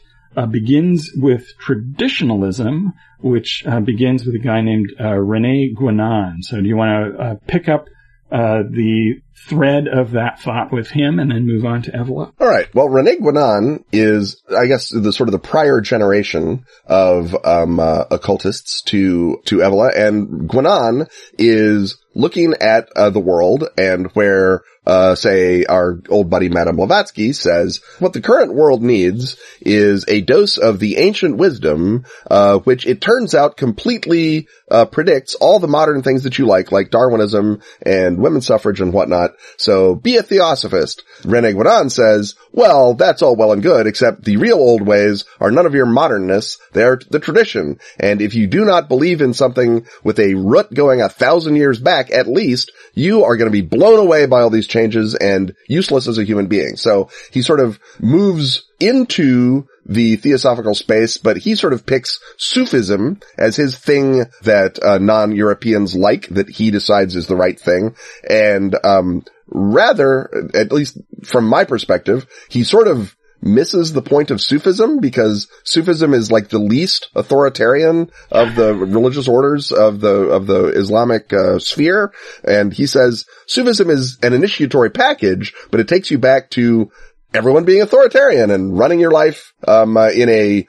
[0.52, 6.44] begins with traditionalism, which begins with a guy named Rene Guénon.
[6.44, 7.88] So do you want to pick up
[8.32, 12.34] uh, the thread of that thought with him and then move on to Evola?
[12.40, 12.74] All right.
[12.74, 18.06] Well, Rene Guénon is, I guess, the sort of the prior generation of um, uh,
[18.12, 25.16] occultists to to Evola, and Guénon is looking at uh, the world and where uh,
[25.16, 30.58] say our old buddy Madame Blavatsky says, what the current world needs is a dose
[30.58, 36.04] of the ancient wisdom, uh, which it turns out completely uh, predicts all the modern
[36.04, 39.26] things that you like, like Darwinism and women's suffrage and whatnot.
[39.57, 41.03] So be a theosophist.
[41.23, 45.51] Rene Guénon says, well, that's all well and good, except the real old ways are
[45.51, 46.57] none of your modernness.
[46.73, 47.80] They are the tradition.
[47.99, 51.80] And if you do not believe in something with a root going a thousand years
[51.80, 55.55] back, at least, you are going to be blown away by all these changes and
[55.67, 56.75] useless as a human being.
[56.75, 63.20] So he sort of moves into the theosophical space, but he sort of picks Sufism
[63.38, 67.96] as his thing that uh, non-Europeans like, that he decides is the right thing.
[68.30, 74.42] And um, rather, at least from my perspective, he sort of misses the point of
[74.42, 80.48] Sufism because Sufism is like the least authoritarian of the religious orders of the of
[80.48, 82.12] the Islamic uh, sphere,
[82.44, 86.92] and he says Sufism is an initiatory package, but it takes you back to
[87.34, 90.67] everyone being authoritarian and running your life um, uh, in a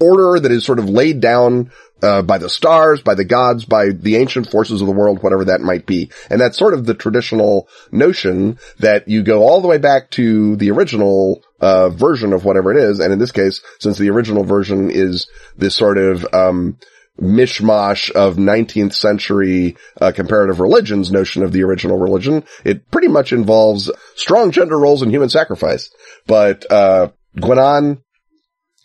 [0.00, 1.70] order that is sort of laid down
[2.02, 5.44] uh, by the stars, by the gods, by the ancient forces of the world, whatever
[5.44, 6.10] that might be.
[6.30, 10.56] And that's sort of the traditional notion that you go all the way back to
[10.56, 13.00] the original uh, version of whatever it is.
[13.00, 15.28] And in this case, since the original version is
[15.58, 16.78] this sort of um,
[17.20, 23.32] mishmash of 19th century uh, comparative religions notion of the original religion, it pretty much
[23.32, 25.90] involves strong gender roles and human sacrifice.
[26.26, 28.02] But uh, Guénon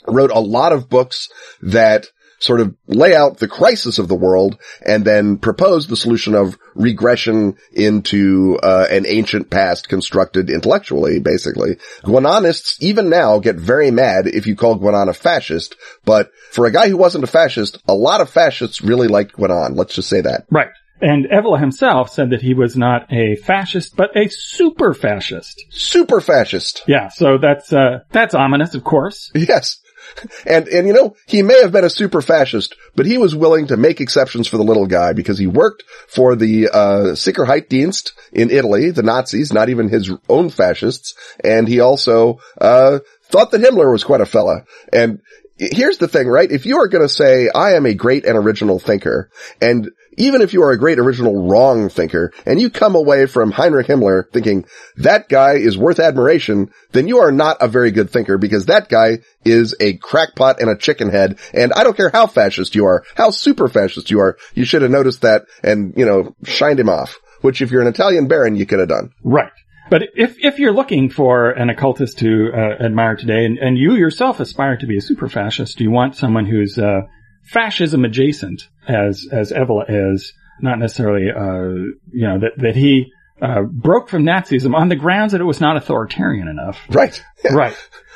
[0.08, 1.30] wrote a lot of books
[1.62, 2.08] that
[2.40, 6.58] sort of lay out the crisis of the world and then propose the solution of
[6.74, 11.76] regression into uh, an ancient past constructed intellectually, basically.
[12.04, 16.72] Guénonists, even now, get very mad if you call Guénon a fascist, but for a
[16.72, 19.76] guy who wasn't a fascist, a lot of fascists really liked Guénon.
[19.76, 20.46] Let's just say that.
[20.52, 20.70] Right.
[21.02, 25.62] And Evola himself said that he was not a fascist, but a super fascist.
[25.70, 26.84] Super fascist.
[26.88, 29.30] Yeah, so that's uh, that's ominous, of course.
[29.36, 29.78] Yes.
[30.46, 33.68] And, and you know, he may have been a super fascist, but he was willing
[33.68, 38.52] to make exceptions for the little guy because he worked for the, uh, Sicherheitsdienst in
[38.52, 41.16] Italy, the Nazis, not even his own fascists.
[41.44, 44.66] And he also, uh, thought that Himmler was quite a fella.
[44.94, 45.22] And
[45.58, 46.52] here's the thing, right?
[46.52, 49.30] If you are going to say, I am a great and original thinker,
[49.62, 53.52] and even if you are a great original wrong thinker and you come away from
[53.52, 54.66] Heinrich Himmler thinking
[54.98, 58.90] that guy is worth admiration, then you are not a very good thinker because that
[58.90, 61.40] guy is a crackpot and a chicken head.
[61.54, 64.82] And I don't care how fascist you are, how super fascist you are, you should
[64.82, 68.56] have noticed that and, you know, shined him off, which if you're an Italian baron,
[68.56, 69.12] you could have done.
[69.24, 69.52] Right.
[69.90, 73.94] But if, if you're looking for an occultist to uh, admire today, and, and you
[73.94, 77.02] yourself aspire to be a super fascist, do you want someone who's uh,
[77.46, 83.62] fascism adjacent, as as Evola is, not necessarily, uh, you know, that that he uh,
[83.64, 86.80] broke from Nazism on the grounds that it was not authoritarian enough.
[86.90, 87.22] Right.
[87.50, 87.76] Right.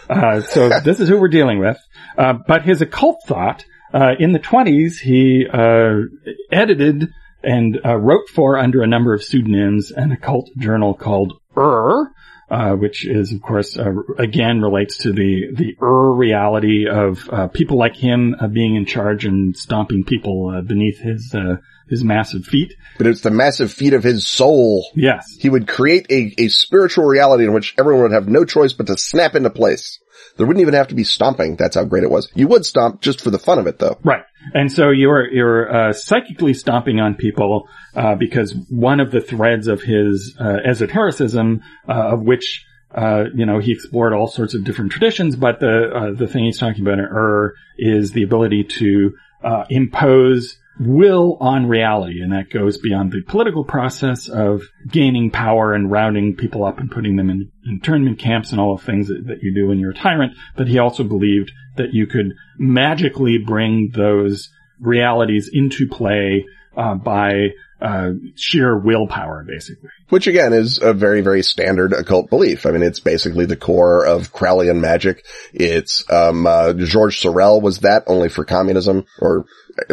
[0.10, 1.78] Uh, so this is who we're dealing with.
[2.18, 3.64] Uh, but his occult thought,
[3.94, 6.06] uh, in the 20s, he uh,
[6.52, 7.10] edited
[7.44, 12.12] and uh, wrote for under a number of pseudonyms an occult journal called Ur,
[12.50, 17.48] uh, which is, of course, uh, again relates to the the Ur reality of uh,
[17.48, 21.58] people like him uh, being in charge and stomping people uh, beneath his uh,
[21.90, 22.76] his massive feet.
[22.98, 24.90] But it's the massive feet of his soul.
[24.96, 28.74] Yes, He would create a, a spiritual reality in which everyone would have no choice
[28.74, 30.00] but to snap into place.
[30.40, 31.58] There wouldn't even have to be stomping.
[31.58, 32.32] That's how great it was.
[32.34, 34.00] You would stomp just for the fun of it though.
[34.06, 34.24] right.
[34.54, 39.68] And so you're you're uh, psychically stomping on people uh, because one of the threads
[39.68, 42.66] of his uh, esotericism, uh, of which
[42.96, 46.46] uh, you know he explored all sorts of different traditions, but the uh, the thing
[46.46, 52.32] he's talking about in Ur is the ability to uh, impose will on reality, and
[52.32, 57.18] that goes beyond the political process of gaining power and rounding people up and putting
[57.18, 59.96] them in internment camps and all the things that, that you do when you're a
[59.96, 60.34] tyrant.
[60.56, 64.50] But he also believed that you could magically bring those
[64.80, 66.46] realities into play
[66.78, 67.50] uh, by
[67.82, 69.90] uh, sheer willpower, basically.
[70.10, 72.66] Which again is a very, very standard occult belief.
[72.66, 75.26] I mean, it's basically the core of Crowleyan magic.
[75.54, 79.46] It's, um, uh, George Sorel was that only for communism or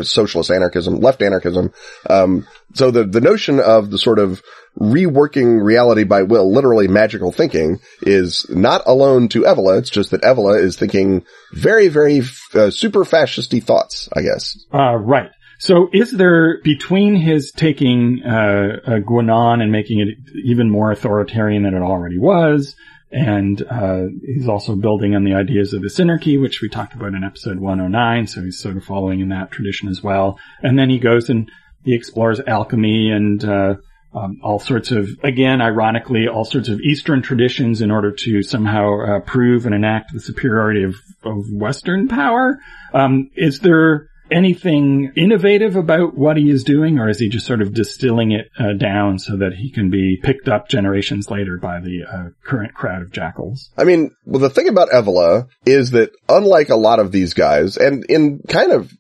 [0.03, 1.73] socialist anarchism, left anarchism.
[2.09, 4.43] Um, so the, the notion of the sort of
[4.79, 9.79] reworking reality by will, literally magical thinking is not alone to Evola.
[9.79, 12.23] It's just that Evola is thinking very, very,
[12.55, 14.65] uh, super fascisty thoughts, I guess.
[14.73, 15.31] Uh, right.
[15.59, 21.75] So is there, between his taking, uh, uh, and making it even more authoritarian than
[21.75, 22.77] it already was,
[23.11, 27.15] and, uh, he's also building on the ideas of the Synarchy, which we talked about
[27.15, 30.39] in episode 109, so he's sort of following in that tradition as well.
[30.63, 31.51] And then he goes and
[31.85, 33.77] he explores alchemy and, uh,
[34.15, 39.01] um, all sorts of, again, ironically, all sorts of Eastern traditions in order to somehow
[39.01, 42.59] uh, prove and enact the superiority of, of Western power.
[42.95, 47.63] Um, is there anything innovative about what he is doing, or is he just sort
[47.63, 51.81] of distilling it uh, down so that he can be picked up generations later by
[51.81, 53.71] the uh, current crowd of jackals?
[53.77, 57.77] I mean, well, the thing about Evola is that unlike a lot of these guys,
[57.77, 58.93] and in kind of,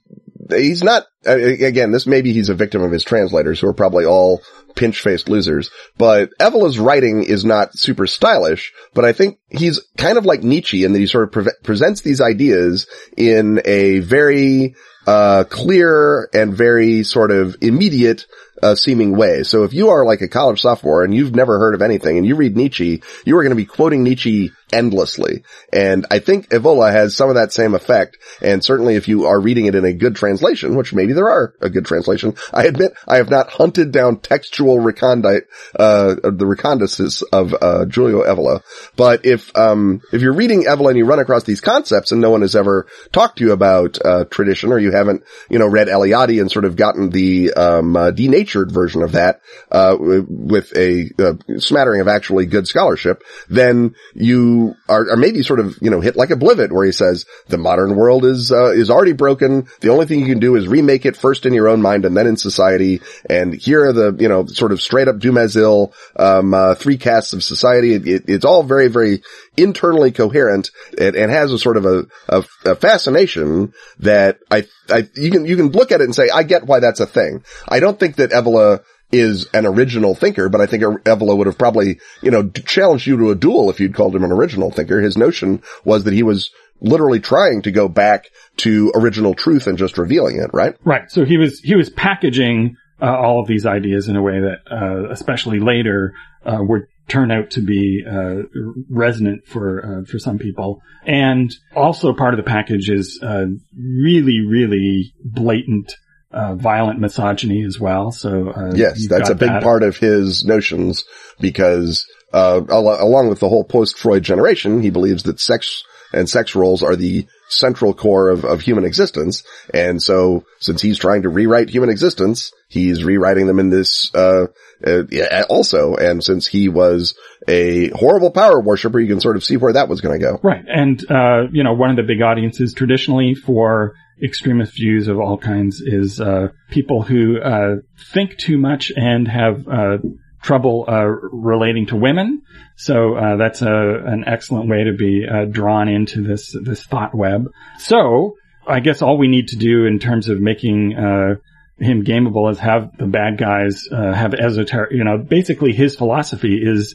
[0.50, 4.04] he's not, uh, again, this maybe he's a victim of his translators who are probably
[4.04, 4.42] all
[4.74, 10.26] pinch-faced losers, but Evola's writing is not super stylish, but I think he's kind of
[10.26, 12.86] like Nietzsche in that he sort of pre- presents these ideas
[13.16, 14.74] in a very,
[15.06, 18.26] uh, clear and very sort of immediate
[18.62, 19.44] uh, seeming way.
[19.44, 22.26] So if you are like a college sophomore and you've never heard of anything and
[22.26, 25.44] you read Nietzsche, you are going to be quoting Nietzsche endlessly.
[25.72, 28.18] And I think Evola has some of that same effect.
[28.42, 31.54] And certainly if you are reading it in a good translation, which maybe there are
[31.60, 35.42] a good translation, I admit I have not hunted down textual recondite,
[35.78, 38.62] uh, the recondices of, uh, Giulio Evola.
[38.96, 42.30] But if, um, if you're reading Evola and you run across these concepts and no
[42.30, 45.86] one has ever talked to you about, uh, tradition or you haven't, you know, read
[45.88, 51.10] Eliade and sort of gotten the, um, uh, denatured version of that, uh, with a,
[51.18, 56.00] a smattering of actually good scholarship, then you are, are, maybe sort of, you know,
[56.00, 59.68] hit like a blivet where he says the modern world is, uh, is already broken.
[59.80, 62.16] The only thing you can do is remake it first in your own mind and
[62.16, 63.02] then in society.
[63.28, 67.32] And here are the, you know, sort of straight up Dumézil, um, uh, three castes
[67.32, 67.94] of society.
[67.94, 69.22] It, it, it's all very, very
[69.56, 75.08] internally coherent and, and has a sort of a, a, a fascination that I, I,
[75.14, 77.44] you can, you can look at it and say, I get why that's a thing.
[77.68, 81.58] I don't think that Evola is an original thinker, but I think Evola would have
[81.58, 85.00] probably, you know, challenged you to a duel if you'd called him an original thinker.
[85.00, 86.50] His notion was that he was
[86.80, 88.26] literally trying to go back
[88.58, 90.74] to original truth and just revealing it, right?
[90.84, 91.10] Right.
[91.10, 94.58] So he was, he was packaging uh, all of these ideas in a way that,
[94.70, 96.14] uh, especially later,
[96.44, 98.42] uh, would turn out to be uh,
[98.90, 100.80] resonant for uh, for some people.
[101.04, 103.46] And also part of the package is uh,
[103.76, 105.92] really, really blatant.
[106.32, 108.10] Violent misogyny as well.
[108.10, 109.62] So yes, that's a big that.
[109.62, 111.04] part of his notions
[111.40, 116.96] because along with the whole post-Freud generation, he believes that sex and sex roles are
[116.96, 119.42] the central core of, of human existence.
[119.74, 124.46] And so since he's trying to rewrite human existence, he's rewriting them in this, uh,
[124.86, 125.02] uh,
[125.48, 125.94] also.
[125.94, 127.16] And since he was
[127.48, 130.40] a horrible power worshiper, you can sort of see where that was going to go.
[130.42, 130.64] Right.
[130.66, 135.38] And, uh, you know, one of the big audiences traditionally for extremist views of all
[135.38, 137.76] kinds is, uh, people who, uh,
[138.12, 139.98] think too much and have, uh,
[140.46, 142.42] trouble uh, relating to women.
[142.76, 147.14] So uh, that's a, an excellent way to be uh, drawn into this this thought
[147.14, 147.48] web.
[147.78, 148.36] So
[148.66, 151.36] I guess all we need to do in terms of making uh,
[151.78, 154.92] him gameable is have the bad guys uh, have esoteric.
[154.92, 156.94] You know, basically his philosophy is.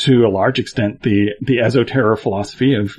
[0.00, 2.96] Uh, to a large extent, the the esoteric philosophy of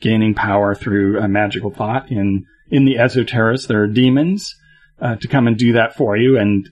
[0.00, 2.10] gaining power through magical thought.
[2.10, 4.54] In in the esoterics, there are demons
[5.00, 6.68] to come and do that for you, and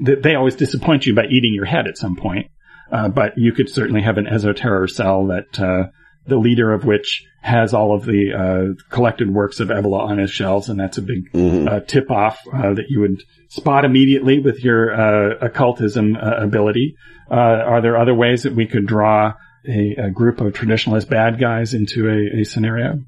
[0.00, 2.50] they always disappoint you by eating your head at some point.
[2.90, 5.88] Uh, but you could certainly have an esoteric cell that uh,
[6.28, 10.30] the leader of which has all of the uh, collected works of Evola on his
[10.30, 11.68] shelves, and that's a big mm-hmm.
[11.68, 16.96] Uh, tip off uh, that you would spot immediately with your uh, occultism ability.
[17.30, 19.32] are there other ways that we could draw
[19.66, 23.00] a, a group of traditionalist bad guys into a, a scenario?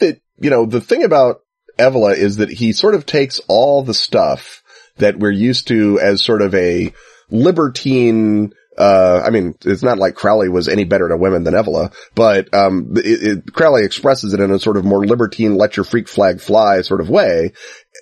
[0.00, 1.40] It, you know, the thing about
[1.78, 4.62] Evola is that he sort of takes all the stuff
[4.96, 6.92] that we're used to as sort of a
[7.30, 11.92] libertine uh, I mean, it's not like Crowley was any better to women than Evola,
[12.14, 15.84] but, um, it, it, Crowley expresses it in a sort of more libertine, let your
[15.84, 17.52] freak flag fly sort of way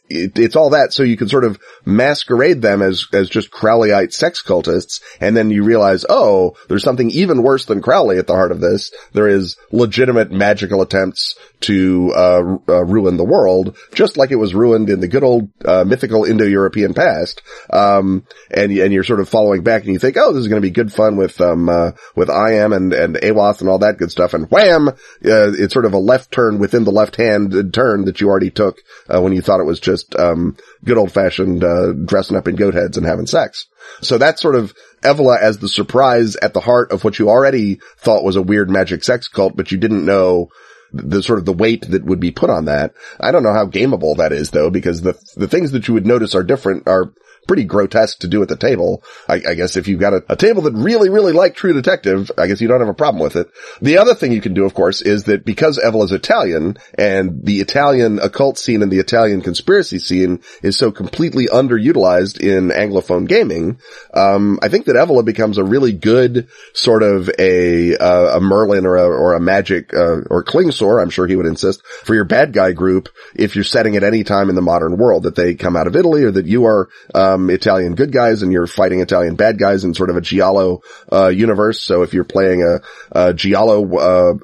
[0.09, 4.13] it, it's all that so you can sort of masquerade them as, as just Crowleyite
[4.13, 5.01] sex cultists.
[5.21, 8.61] And then you realize, oh, there's something even worse than Crowley at the heart of
[8.61, 8.93] this.
[9.13, 14.55] There is legitimate magical attempts to, uh, uh, ruin the world, just like it was
[14.55, 17.43] ruined in the good old, uh, mythical Indo-European past.
[17.71, 20.61] Um, and, and you're sort of following back and you think, oh, this is going
[20.61, 23.79] to be good fun with, um, uh, with I am and, and Awath and all
[23.79, 24.35] that good stuff.
[24.35, 28.21] And wham, uh, it's sort of a left turn within the left hand turn that
[28.21, 28.79] you already took,
[29.09, 32.57] uh, when you thought it was just um, good old fashioned uh, dressing up in
[32.57, 33.67] goat heads and having sex.
[34.01, 37.81] So that's sort of Evola as the surprise at the heart of what you already
[37.99, 40.49] thought was a weird magic sex cult, but you didn't know
[40.93, 42.95] the sort of the weight that would be put on that.
[43.21, 46.07] I don't know how gameable that is though, because the the things that you would
[46.07, 47.13] notice are different are
[47.47, 49.03] pretty grotesque to do at the table.
[49.29, 52.31] I, I guess if you've got a, a, table that really, really like True Detective,
[52.37, 53.51] I guess you don't have a problem with it.
[53.81, 57.45] The other thing you can do, of course, is that because Evola is Italian and
[57.45, 63.29] the Italian occult scene and the Italian conspiracy scene is so completely underutilized in Anglophone
[63.29, 63.79] gaming,
[64.13, 68.87] um, I think that Evola becomes a really good sort of a, uh, a Merlin
[68.87, 72.25] or a, or a magic, uh, or Klingsor, I'm sure he would insist, for your
[72.25, 75.55] bad guy group if you're setting at any time in the modern world that they
[75.55, 78.67] come out of Italy or that you are, um, um, Italian good guys and you're
[78.67, 80.83] fighting Italian bad guys in sort of a Giallo,
[81.13, 81.83] uh, universe.
[81.83, 82.81] So if you're playing a,
[83.13, 83.77] a Giallo,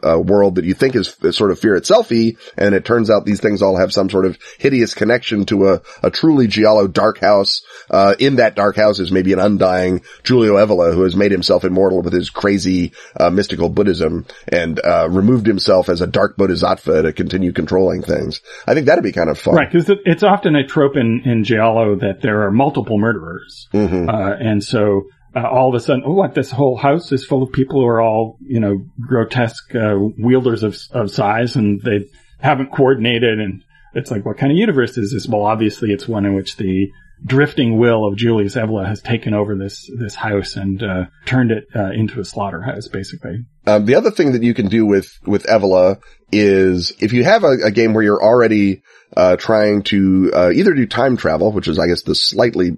[0.02, 3.24] uh, world that you think is, is sort of fear itselfy, and it turns out
[3.24, 7.18] these things all have some sort of hideous connection to a, a truly Giallo dark
[7.18, 11.32] house, uh, in that dark house is maybe an undying Giulio Evola who has made
[11.32, 16.36] himself immortal with his crazy, uh, mystical Buddhism and, uh, removed himself as a dark
[16.36, 18.40] bodhisattva to continue controlling things.
[18.66, 19.54] I think that'd be kind of fun.
[19.54, 19.70] Right.
[19.70, 23.68] Cause it's often a trope in, in Giallo that there are multiple multiple murderers.
[23.72, 24.08] Mm-hmm.
[24.08, 25.04] Uh, and so
[25.34, 27.86] uh, all of a sudden, oh, what, this whole house is full of people who
[27.86, 32.06] are all, you know, grotesque uh, wielders of, of size and they
[32.40, 33.38] haven't coordinated.
[33.38, 33.62] And
[33.94, 35.26] it's like, what kind of universe is this?
[35.26, 36.90] Well, obviously it's one in which the
[37.24, 41.64] drifting will of Julius Evola has taken over this this house and uh, turned it
[41.74, 43.44] uh, into a slaughterhouse, basically.
[43.64, 46.02] Um, the other thing that you can do with with Evola
[46.32, 48.82] is if you have a, a game where you're already
[49.16, 52.76] uh, trying to uh, either do time travel, which is I guess the slightly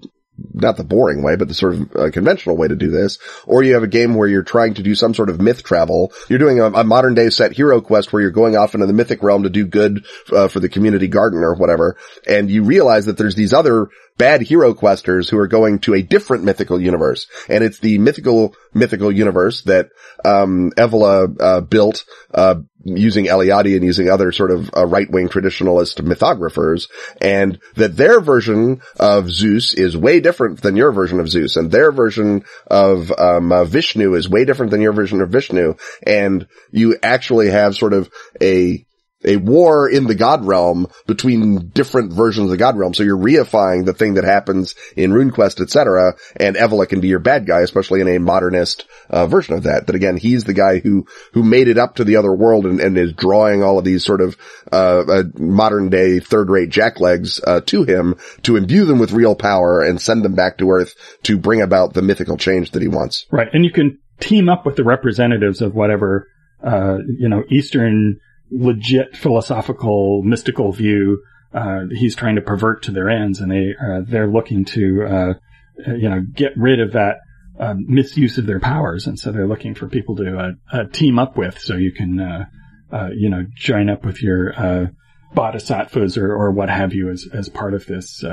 [0.53, 3.63] not the boring way, but the sort of uh, conventional way to do this, or
[3.63, 6.13] you have a game where you're trying to do some sort of myth travel.
[6.29, 8.93] You're doing a, a modern day set hero quest where you're going off into the
[8.93, 11.97] mythic realm to do good uh, for the community garden or whatever,
[12.27, 16.03] and you realize that there's these other bad hero questers who are going to a
[16.03, 17.27] different mythical universe.
[17.49, 19.91] And it's the mythical, mythical universe that,
[20.25, 26.03] um, Evola, uh, built, uh, using Eliade and using other sort of uh, right-wing traditionalist
[26.03, 26.89] mythographers,
[27.21, 31.71] and that their version of Zeus is way different than your version of Zeus, and
[31.71, 35.75] their version of um, uh, Vishnu is way different than your version of Vishnu,
[36.07, 38.11] and you actually have sort of
[38.41, 38.85] a
[39.25, 42.95] a war in the god realm between different versions of the god realm.
[42.95, 46.15] So you're reifying the thing that happens in RuneQuest, etc.
[46.37, 49.87] And Evola can be your bad guy, especially in a modernist uh, version of that.
[49.87, 52.81] That again, he's the guy who who made it up to the other world and,
[52.81, 54.37] and is drawing all of these sort of
[54.73, 59.35] uh, uh, modern day third rate jacklegs uh, to him to imbue them with real
[59.35, 62.89] power and send them back to Earth to bring about the mythical change that he
[62.89, 63.27] wants.
[63.31, 66.29] Right, and you can team up with the representatives of whatever
[66.63, 68.21] uh, you know Eastern
[68.51, 71.23] legit philosophical, mystical view.
[71.53, 75.35] Uh, he's trying to pervert to their ends, and they uh, they're looking to uh,
[75.87, 77.19] you know get rid of that
[77.59, 81.19] uh, misuse of their powers, and so they're looking for people to uh, uh, team
[81.19, 84.87] up with, so you can uh, you know join up with your uh,
[85.35, 88.25] bodhisattvas or, or what have you as as part of this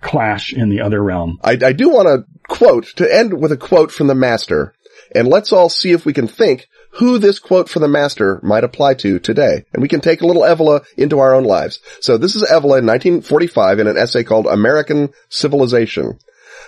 [0.00, 1.38] clash in the other realm.
[1.42, 4.74] I, I do want to quote, to end with a quote from the master.
[5.14, 8.64] And let's all see if we can think who this quote from the master might
[8.64, 9.64] apply to today.
[9.72, 11.80] And we can take a little Evola into our own lives.
[12.00, 16.18] So this is Evola in 1945 in an essay called American Civilization.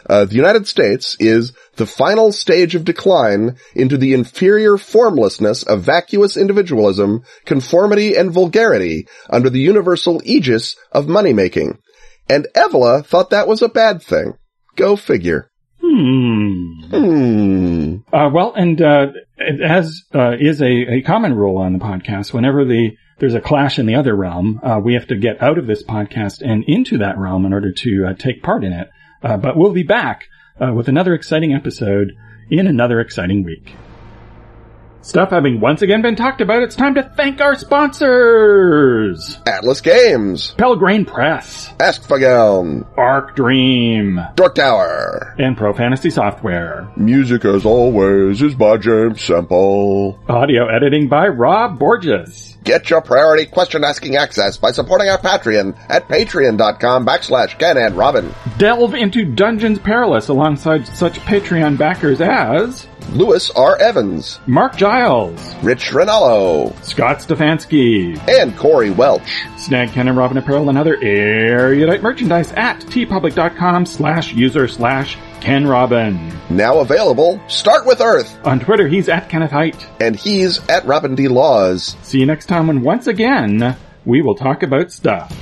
[0.08, 5.82] Uh, the United States is the final stage of decline into the inferior formlessness of
[5.82, 11.78] vacuous individualism, conformity, and vulgarity under the universal aegis of money-making.
[12.28, 14.34] And Evola thought that was a bad thing.
[14.76, 15.50] Go figure.
[15.88, 16.80] Hmm.
[16.90, 17.96] Hmm.
[18.12, 19.06] Uh, well, and uh,
[19.38, 23.78] as uh, is a, a common rule on the podcast, whenever the there's a clash
[23.78, 26.98] in the other realm, uh, we have to get out of this podcast and into
[26.98, 28.90] that realm in order to uh, take part in it.
[29.22, 30.24] Uh, but we'll be back
[30.60, 32.12] uh, with another exciting episode
[32.50, 33.74] in another exciting week.
[35.06, 39.38] Stuff having once again been talked about, it's time to thank our sponsors!
[39.46, 40.52] Atlas Games.
[40.58, 42.84] Pelgrane Press, Ask Askfageln.
[42.98, 45.36] Arc Dream, Dork Tower.
[45.38, 46.88] and Pro Fantasy Software.
[46.96, 50.18] Music as always is by James Semple.
[50.28, 52.55] Audio editing by Rob Borges.
[52.66, 57.96] Get your priority question asking access by supporting our Patreon at patreon.com backslash Ken and
[57.96, 58.34] Robin.
[58.58, 63.76] Delve into Dungeons Perilous alongside such Patreon backers as Lewis R.
[63.76, 69.44] Evans, Mark Giles, Rich Rinaldo, Scott Stefanski, and Corey Welch.
[69.56, 75.66] Snag Ken and Robin Apparel and other erudite merchandise at teepublic.com slash user slash Ken
[75.66, 76.32] Robin.
[76.50, 79.86] Now available, Start with Earth, On Twitter, he's at Kenneth Hite.
[80.00, 81.28] and he's at Robin D.
[81.28, 81.96] Laws.
[82.02, 85.32] See you next time when once again, we will talk about stuff.